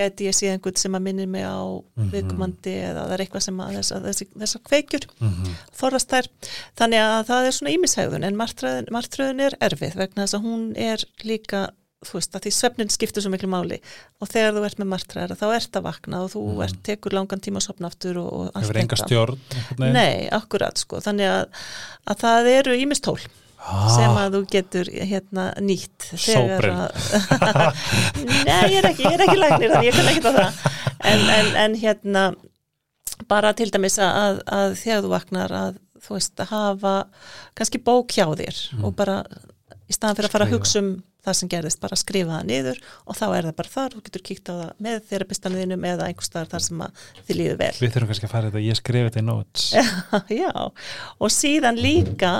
[0.00, 1.60] gæti ég sé einhvern sem að minni mig á
[1.96, 2.08] Mhm.
[2.14, 5.54] viðkomandi eða það er eitthvað sem að þessar þessi, þessa kveikjur Mhm.
[5.72, 6.26] forðast þær,
[6.76, 10.76] þannig að það er svona ímishegðun en martröðin, martröðin er erfið vegna þess að hún
[10.76, 11.68] er líka
[12.08, 13.78] þú veist að því svefnin skiptur svo miklu máli.
[14.22, 17.40] Og þegar þú ert með martröðara þá ert að vakna og þú ert, tekur langan
[17.44, 18.68] tíma að sopna aftur og, og allt
[19.54, 19.78] Mhm.
[19.78, 19.96] Veginn?
[19.96, 21.64] Nei, akkurat sko, þannig að,
[22.12, 23.18] að það eru ímistól
[23.64, 26.18] Ah, sem að þú getur hérna nýtt að
[28.44, 30.58] Nei, ég er ekki, ég er ekki læknir þannig ég kann ekki það.
[31.08, 32.24] En, en, en hérna
[33.30, 36.94] bara til dæmis að, að þegar þú vaknar að þú veist að hafa
[37.56, 39.18] kannski bók hjá þér og bara
[39.88, 40.90] í staðan fyrir að fara að hugsa um
[41.24, 44.24] það sem gerðist, bara skrifa það niður og þá er það bara þar, þú getur
[44.28, 46.84] kíkt á það með þerapistanum þínum eða einhvers staðar þar sem
[47.28, 47.72] þið líður vel.
[47.80, 49.66] Við þurfum kannski að fara þetta, ég skrifi þetta í notes.
[50.42, 50.52] Já,
[51.18, 52.34] og síðan líka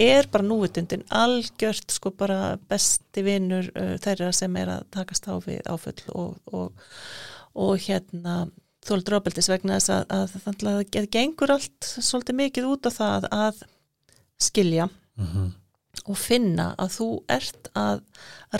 [0.00, 5.36] er bara núvitundin algjört sko bara besti vinnur uh, þeirra sem er að takast á
[5.44, 6.90] við áfull og, og,
[7.52, 8.46] og hérna
[8.82, 12.90] þóldur ábeldis vegna þess að, að þannig að það gengur allt svolítið mikið út á
[12.90, 13.66] það að
[14.42, 14.88] skilja.
[15.20, 15.50] Mhm.
[16.08, 18.02] Og finna að þú ert að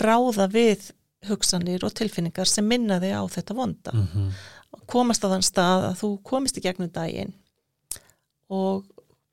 [0.03, 0.91] ráða við
[1.27, 4.31] hugsanir og tilfinningar sem minna þig á þetta vonda Mhm.
[4.87, 7.33] komast á þann stað að þú komist í gegnum daginn
[8.53, 8.85] og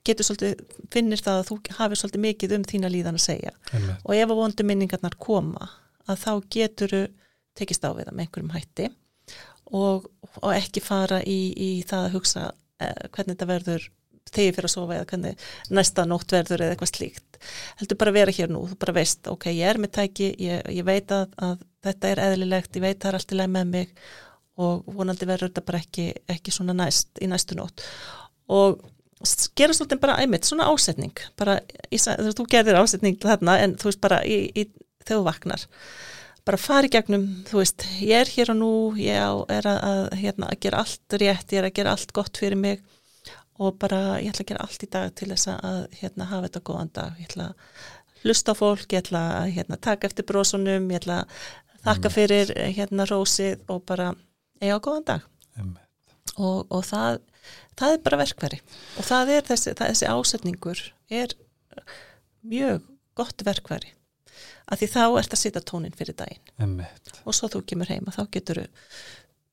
[0.07, 0.61] getur svolítið,
[0.93, 3.97] finnir það að þú hafið svolítið mikið um þína líðan að segja Einmitt.
[4.05, 5.69] og ef að vondu minningarnar koma
[6.09, 6.95] að þá getur
[7.59, 8.89] tekist á við það með einhverjum hætti
[9.73, 10.07] og,
[10.43, 12.47] og ekki fara í, í það að hugsa
[12.81, 13.89] eh, hvernig þetta verður
[14.37, 15.45] þegar fyrir að sofa eða hvernig
[15.78, 17.41] næsta nótt verður eða eitthvað slíkt.
[17.81, 20.64] Heldur bara að vera hér nú, þú bara veist ok, ég er með tæki, ég,
[20.76, 23.70] ég veit að, að þetta er eðlilegt, ég veit það er allt í leið með
[23.74, 23.95] mig
[24.61, 27.81] og vonandi verður þetta bara ekki, ekki svona næst í næstu nótt.
[28.53, 28.81] Og
[29.57, 31.59] gera svolítið bara einmitt svona ásetning bara,
[32.01, 34.64] sa- þú gerðir ásetning þarna en þú veist bara í, í,
[35.05, 35.66] þegar þú vaknar
[36.49, 39.20] bara fari gegnum, þú veist, ég er hér og nú ég
[39.53, 42.57] er að, að, hérna, að gera allt rétt, ég er að gera allt gott fyrir
[42.59, 42.81] mig
[43.61, 46.63] og bara ég ætla að gera allt í dag til þess að hérna, hafa þetta
[46.71, 51.03] góðan dag, ég ætla að hlusta fólk, ég ætla að hérna, taka eftir brosunum, ég
[51.03, 51.43] ætla að
[51.85, 54.11] þakka fyrir hérna rósið og bara
[54.61, 55.29] eiga góðan dag.
[56.41, 57.21] Og, og það,
[57.77, 58.61] það er bara verkveri
[59.01, 60.83] og það er þessi, það, þessi ásetningur
[61.21, 61.35] er
[62.47, 62.85] mjög
[63.19, 63.93] gott verkveri
[64.71, 66.53] að því þá ert að sitja tónin fyrir daginn.
[66.63, 67.11] Einmitt.
[67.25, 68.63] og svo þú kemur heima þá getur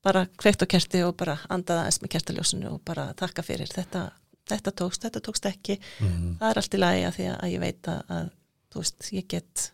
[0.08, 3.70] bara kveikt á kerti og bara andaða eins með kertaljósinu og bara takka fyrir.
[3.74, 4.08] Þetta,
[4.47, 5.80] þetta tókst, þetta tókst ekki.
[5.99, 6.38] Mhm.
[6.41, 8.30] það er allt í lagi að því að ég veit að, að
[8.72, 9.68] þú veist, ég get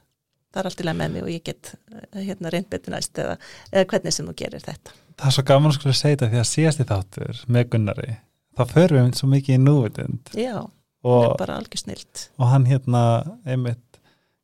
[0.53, 3.17] það er allt í lagi með mig og ég get eh, hérna reynd betur næst
[3.17, 3.37] eða,
[3.71, 4.93] eða hvernig sem þú gerir þetta.
[5.17, 8.11] Það er svo gaman að skulle segja þetta því að síðasti þáttur með Gunnari
[8.53, 10.33] þá förum við um svo mikið í núvitund.
[10.37, 10.55] Já,
[11.03, 12.27] það er bara algjör snilt.
[12.37, 13.03] og hann hérna
[13.45, 13.99] einmitt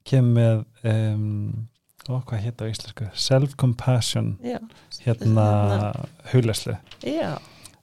[0.09, 1.68] kemur með um,
[2.09, 3.07] ó, hvað hétt á íslensku?
[3.13, 4.37] Self-compassion.
[5.05, 5.45] Hérna
[5.79, 6.07] að-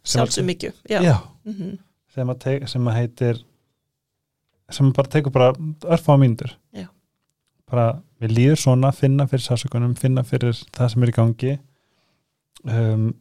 [0.04, 0.72] sjálfsum mikið.
[0.90, 1.00] Já,
[1.46, 1.78] Mhm.
[2.14, 2.26] sem,
[2.86, 3.42] að heitir
[4.70, 5.52] sem bara tekur bara
[5.86, 6.52] örfa á mínútur.
[6.74, 6.88] Já.
[7.70, 11.58] bara við líður svona finna fyrir sásökunum, finna fyrir það sem er í gangi.
[12.64, 13.14] Um,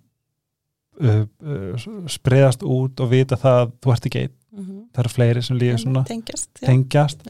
[1.02, 1.76] uh, uh,
[2.08, 4.78] spreðast út og vita það að þú ert ekki einn, Mhm.
[4.94, 6.06] það eru fleiri sem líður svona.
[6.06, 7.26] tengjast tengjast.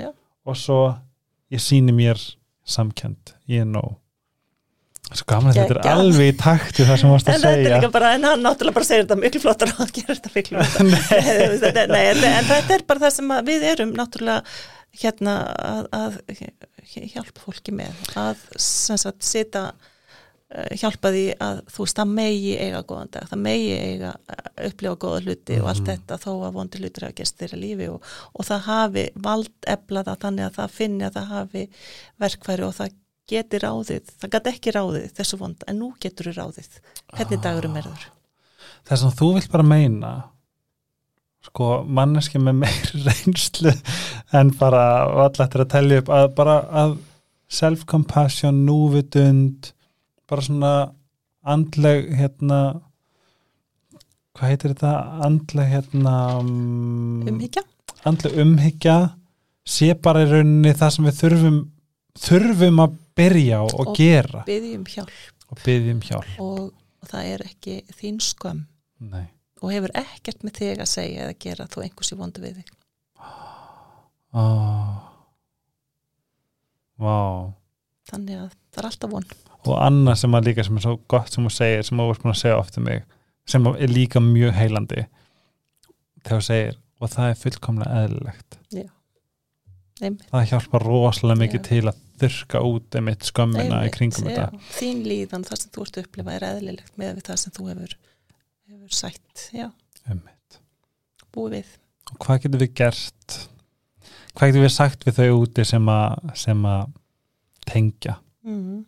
[0.45, 0.97] Og svo
[1.51, 2.19] ég síni mér
[2.66, 3.95] samkend, ég er nóg
[5.13, 7.51] svo gaman að þetta er alveg í takt við það sem varst en að þetta
[7.51, 7.76] er segja.
[7.78, 10.63] líka bara, en hann náttúrulega bara segir þetta miklu flottar og hann gerir þetta miklu
[10.66, 14.39] flottar en, en þetta er bara það sem að við erum náttúrulega
[15.03, 16.18] hérna að, að
[16.95, 19.68] hjálpa fólki með að sem sagt sita
[20.80, 24.99] hjálpa því að þú veist það megi eiga góðan dag, það megi eiga eh, upplifa
[25.03, 25.89] góða hluti og allt Mhm.
[25.91, 30.18] þetta þó að vondi hlutir hafa gest þeirra lífi og, og það hafi vald eflaða
[30.22, 31.66] þannig að það finni að það hafi
[32.26, 32.93] verkfæri og það
[33.28, 36.80] geti ráðið, það gæti ekki ráðið þessu vonda, en nú getur þú ráðið.
[37.16, 38.06] Hvernig dagurum er þur
[38.86, 40.12] það sem þú vilt bara meina
[41.45, 43.74] sko manneski með meiri reynslu
[44.34, 44.84] en bara
[45.26, 46.95] allir eftir að telja upp að bara að
[47.56, 49.72] self-compassion, núvitund
[50.30, 50.71] bara svona
[51.45, 52.59] andleg hérna
[54.36, 54.93] hvað heitir þetta?
[55.28, 57.63] Andleg hérna um, umhyggja?
[58.05, 58.95] andleg umhyggja
[59.65, 61.59] sé bara í rauninni það sem við þurfum
[62.26, 64.43] þurfum að byrja á og, Og gera.
[64.47, 65.15] byggjum hjálp.
[65.51, 66.34] Og byggjum hjálp.
[66.43, 66.65] Og,
[67.05, 68.65] það er ekki þín skömm.
[69.05, 69.26] Nei.
[69.61, 72.69] og hefur ekkert með þig að segja eða gera þú einhvers í vondu við þig.
[74.36, 74.95] Oh.
[76.99, 77.17] Vá.
[78.11, 79.28] Þannig að það er alltaf von
[79.72, 82.24] og annað sem að líka sem er svo gott sem þú segir, sem þú ert
[82.24, 83.05] búin að segja oft um mig
[83.49, 85.05] sem er líka mjög heilandi
[86.26, 88.59] þegar þú segir og það er fullkomlega eðlilegt
[90.03, 90.26] Einmitt.
[90.28, 91.68] það hjálpar rosalega mikið Já.
[91.70, 94.47] til að þurka út einmitt skömmina í kringum já.
[94.47, 97.68] þetta þín líðan, það sem þú ert að upplifa er eðlilegt með það sem þú
[97.72, 97.95] hefur,
[98.72, 99.68] hefur sætt, já,
[101.36, 101.74] búið við
[102.11, 103.38] og hvað getur við gert
[104.36, 106.91] hvað getur við sagt við þau úti sem að
[107.66, 108.84] tengja mm.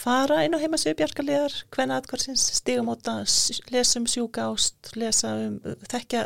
[0.00, 3.18] Fara inn á heimasíðu bjarkaliðar hvenna atkvarsins, stigum átta
[3.72, 5.58] lesum sjúka ást, lesa um
[5.90, 6.24] þekkja,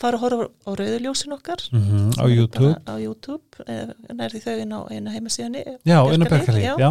[0.00, 1.64] fara að horfa á rauðuljósin okkar.
[1.72, 2.74] Mm -hmm, á YouTube.
[2.86, 6.90] á YouTube, eh, nærði þau inn á einu heimasíðunni já, inn á já.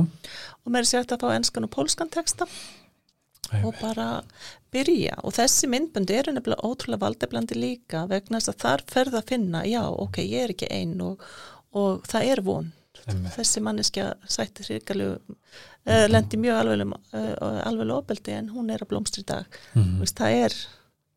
[0.66, 2.48] og mér er sér að fá enskan og pólskan texta.
[3.64, 4.22] Og bara
[4.72, 5.16] byrja.
[5.24, 9.64] Og þessi myndböndi eru nefnilega ótrúlega valdeblandi líka vegna þess að þar ferð að finna
[9.66, 11.24] já, ok, ég er ekki einn og,
[11.74, 12.72] og það er von
[13.08, 13.34] Einmitt.
[13.38, 18.92] þessi manneskja sætti sérgalu uh, lendi mjög alvegum uh, alveg ofbeldi en hún er að
[18.94, 20.00] blómstri dag Mhm.
[20.02, 20.58] Vist, það er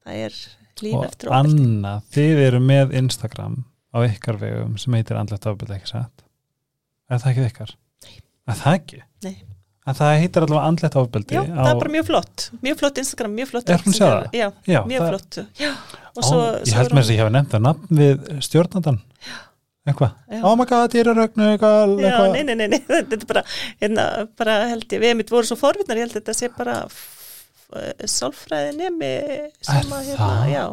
[0.07, 0.41] það er
[0.83, 3.63] líf og eftir ofbeldi Anna, þið eru með Instagram
[3.93, 6.25] á ykkar vegum sem heitir andlegt ofbeldi ekki satt
[7.13, 7.75] er það ekki ykkar?
[8.07, 8.15] Nei.
[8.49, 9.03] er það ekki?
[9.27, 9.35] Nei.
[9.87, 11.53] en það heitir allavega andlegt ofbeldi já, á...
[11.53, 15.09] það er bara mjög flott mjög flott Instagram, mjög flott að já, já, mjög það...
[15.09, 15.73] flott já.
[16.13, 19.01] og Ó, svo, ég held þess að ég hef nefnt það nafn við stjórnandan
[19.89, 20.13] eitthvað,
[20.47, 22.29] oh my god, ég er að rögnu eitthvað, eitthvað.
[22.37, 23.43] nei, nei, nei, nei, þetta er bara,
[23.83, 24.05] hérna,
[24.39, 26.77] bara held ég, við mitt voru svo forvitnar, ég held þetta sé bara
[28.13, 29.13] sálfræði nemi
[29.65, 30.65] sem að, hérna, já,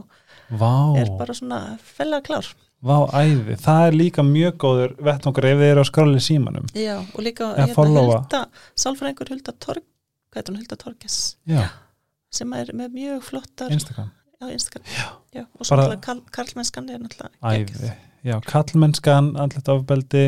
[0.60, 2.48] Vá, er bara svona fellega klár.
[2.82, 6.70] vá, æði það er líka mjög góður vettvangur ef þið eru á skróli símanum.
[6.78, 8.06] Já, og líka, Eða hérna.
[8.08, 8.42] Hulda,
[8.80, 9.86] sálfræðingur Hulda Torg,
[10.34, 11.18] hvað er hún, Hulda Torges,
[11.50, 11.66] já,
[12.34, 14.10] sem er með mjög flottar Instagram,
[14.40, 15.08] á Instagram, Já.
[15.36, 17.92] já, og svo náttúrulega Karl, Karlmennskan er náttúrulega æði
[18.24, 20.26] já, kallmennskan, andlegt ofbeldi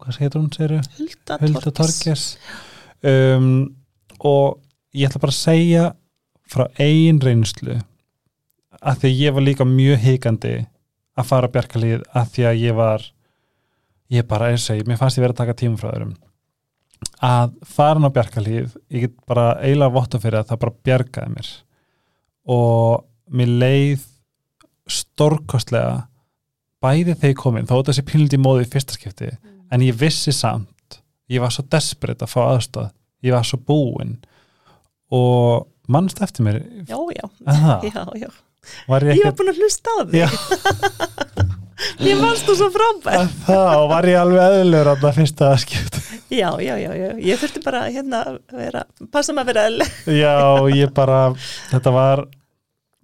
[0.00, 1.72] hvað heitir hún, segir Hulda, Hulda.
[1.74, 2.24] Torges
[3.02, 3.74] um,
[4.18, 4.60] og
[4.94, 5.84] ég ætla bara að segja
[6.50, 7.78] frá eigin reynslu
[8.80, 10.56] að því ég var líka mjög hikandi
[11.18, 13.06] að fara bjarkalíð að því að ég var
[14.10, 16.16] ég bara er segja, mér fannst ég verið að taka tímum frá þeirum
[17.24, 21.50] að fara á bjarkalíð ég get bara eiginlega votta fyrir að það bara bjargaði mér.
[22.50, 24.06] Og mér leið
[24.90, 26.06] stórkostlega
[26.82, 29.28] bæði þegar ég kom inn, þó þessi pínliti móði í fyrsta skipti
[29.70, 31.00] en ég vissi samt
[31.30, 32.88] ég var svo desperate að fá aðstóð
[33.26, 34.16] ég var svo búinn
[35.14, 37.26] og mannst eftir mér Já, já,
[37.90, 38.30] já, já.
[38.88, 40.24] var ég Ég var ekki búin að hlusta á því.
[42.04, 43.22] Ég varst þú svo frábær.
[43.46, 43.56] þá
[43.88, 45.94] var ég alveg eðlur á það fyrsta skipt
[46.30, 49.86] Já, já, já, já, ég þurfti bara hérna að vera, passa maður að vera eðli.
[50.20, 50.34] já,
[50.76, 51.22] ég bara,
[51.72, 52.22] þetta var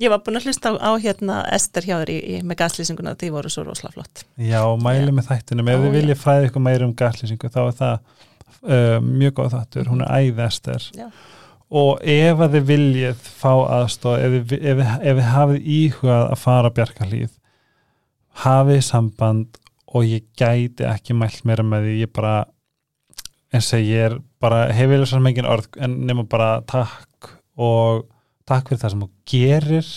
[0.03, 3.15] Ég var búin að hlusta á, á hérna Ester hjá þér í, í, með gaslýsinguna
[3.17, 4.25] því voru svo rosalega flott.
[4.37, 5.71] já, mæli með þættinum.
[5.73, 9.89] Ef þið viljið fræði ykkur meira um gaslýsingu þá er það uh, mjög góð þáttur,
[9.93, 11.07] hún er æðester Já.
[11.81, 16.43] og ef þið viljið fá aðstóð ef, þið- ef, ef, ef þið hafið íhugað að
[16.45, 17.33] fara að bjarkarlíð
[18.45, 19.57] hafið samband
[19.97, 21.95] og ég gæti ekki mælt meira með því.
[22.05, 22.35] Ég bara
[23.55, 28.05] eins og ég er bara hef vel svo mengin orð en nema bara takk og
[28.47, 29.93] takk fyrir það sem þú gerir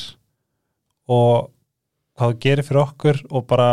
[1.09, 1.49] og
[2.19, 3.67] hvað þú gerir fyrir okkur og bara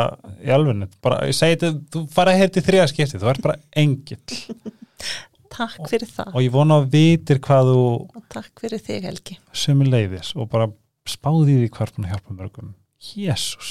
[0.45, 3.59] í alveg bara, ég segi þetta, þú fara hér til þriða skipti, þú ert bara
[3.83, 4.21] engill.
[5.57, 6.35] Takk fyrir það.
[6.37, 9.37] Og ég vona að vitir hvað þú og takk fyrir þig Helgi.
[9.57, 10.67] sömu leiðis og bara
[11.09, 12.73] spáði því hvað er búin að hjálpa mörgum.
[13.07, 13.71] Jésús,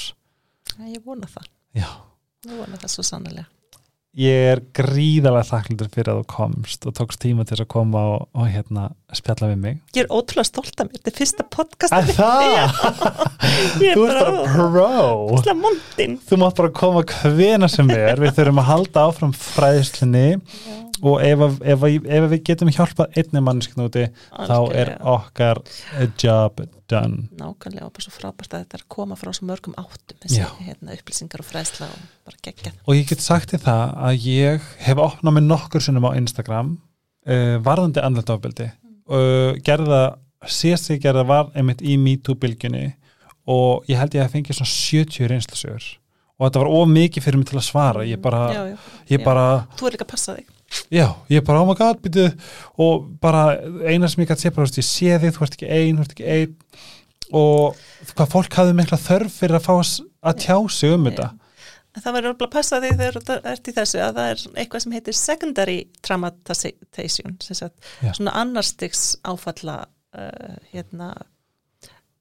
[0.81, 1.45] Ég vona það,
[1.77, 1.87] já.
[2.47, 3.45] Ég vona það svo sannlega.
[4.15, 8.03] Ég er gríðalega þakklundur fyrir að þú komst og tókst tíma til þess að koma
[8.13, 8.85] og, og hérna
[9.15, 9.81] spjalla við mig.
[9.95, 11.95] Ég er ótrúlega stolt af mér, þetta er fyrsta podcast.
[11.95, 12.79] að það,
[13.95, 14.87] þú ert bara pro.
[16.29, 18.19] þú mátt bara koma hvena sem er.
[18.23, 20.27] Við þurfum að halda áfram fræðslunni.
[21.05, 25.59] Og ef, ef, að- ef við getum hjálpað einni mannskinn úti þá er okkar
[26.23, 29.77] job done Nákvæmlega og bara svo frábært að þetta er að koma frá svo mörgum
[29.79, 32.77] áttum þessi hérna, upplýsingar og fræðsla og bara geggjað.
[32.85, 36.75] og ég get sagt þér það að ég hef opnað mig nokkur sinnum á Instagram
[36.75, 40.03] uh, varðandi andlet ofbeldi uh, gerða,
[40.45, 42.87] síðast ég gerða var einmitt í MeToo-bylgjunni
[43.51, 45.91] og ég held ég að fengið svona 70 reynslusögur
[46.35, 48.77] og þetta var of mikið fyrir mig til að svara ég bara, já, já.
[49.11, 49.25] ég já.
[49.25, 49.45] bara
[49.79, 50.54] Þú er líka að passa þig.
[50.93, 52.27] Já, ég bara, oh my god, býtu
[52.81, 53.55] og bara,
[53.87, 56.05] eina sem ég gæti sé bara, veist, ég sé þig, þú ert ekki ein, þú
[56.05, 56.53] ert ekki ein
[57.33, 57.81] og
[58.13, 61.31] hvað fólk hafði mikla þörf fyrir að fá að tjá sig um þetta.
[61.95, 64.83] Það verður alveg að passa því þegar þú ert í þessu að það er eitthvað
[64.83, 71.13] sem heitir secondary traumatization sagt, svona annarstiks áfalla uh, hérna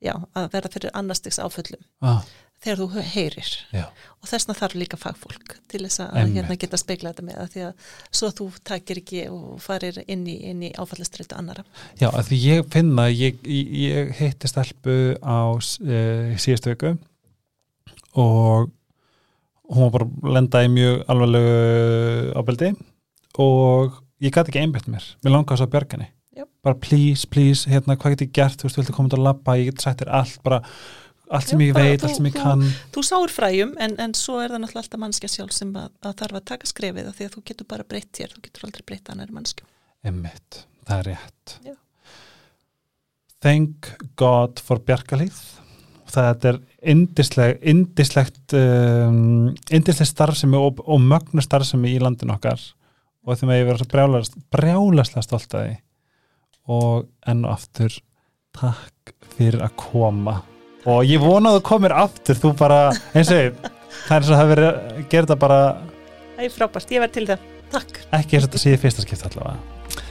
[0.04, 2.22] já, að verða fyrir annarstiks áföllum ah.
[2.64, 3.50] Þegar þú heyrir.
[3.74, 3.84] Já.
[4.24, 7.90] og þessna þarf líka fagfólk til þess að hérna, geta speikla þetta með því að
[8.20, 11.66] svo þú takir ekki og farir inn í, í áfallastreitu annara
[12.00, 16.94] Já, að því ég finna ég, ég heitti stelpu á uh, síðustu vöku
[18.14, 18.72] og
[19.68, 22.74] hún var bara lendað í mjög alvarlegu ábeldi
[23.42, 25.06] og ég gæti ekki einbætt mér.
[25.24, 26.10] Mér langar þess að björga henni.
[26.64, 28.60] Bara please, please, hérna, hvað get ég gert?
[28.60, 30.62] Þú veist, viltu koma til að labba, ég get þér allt bara,
[31.30, 33.96] allt sem Já, ég veit, þú, allt sem ég kann Þú, þú sáur fræjum, en,
[34.02, 37.10] en svo er það náttúrulega alltaf mannskja sjálf sem að, að þarf að taka skrefið
[37.14, 39.70] því að þú getur bara breytt hér, þú getur aldrei breytt annari mannskjum
[40.04, 41.58] Emmitt, það er rétt.
[41.64, 41.76] Já.
[43.44, 45.38] Thank God for Bjarkalíð
[46.14, 46.58] það er
[46.94, 52.60] indisleg, indislegt um, indislegt starfsemi og, og mögnu starfsemi í landin okkar.
[53.24, 55.76] Og því með ég verður brjálast, brjálaslega stolt að því.
[56.74, 57.96] Og enn og aftur
[58.54, 60.42] takk fyrir að koma
[60.84, 62.80] og ég vonaðu að komir aftur þú bara,
[63.16, 63.54] eins og ég
[64.04, 64.64] það er eins og það að
[65.10, 65.60] gera þetta bara
[66.34, 68.02] Það er frábært, ég verð til það, takk.
[68.18, 70.02] Ekki eins og þetta síði fyrsta skipt allavega.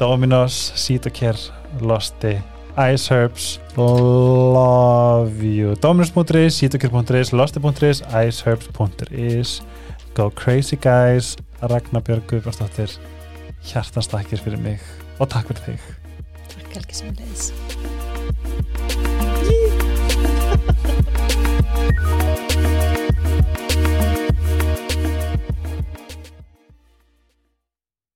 [0.00, 1.38] Dominos, Sítokær
[1.84, 2.38] Losti
[2.76, 5.76] Ice Herbs Love you.
[5.76, 9.62] Dominus.is, Sítokir.is, Losti.is Iceherbs.is
[10.14, 11.36] Go crazy guys.
[11.60, 12.98] Ragnar Björg Guðbjörnsdóttir
[13.64, 14.82] Hjartanstakir fyrir mig.
[15.18, 15.88] Og takk fyrir þig.
[16.50, 17.73] Takk Helgi leiðis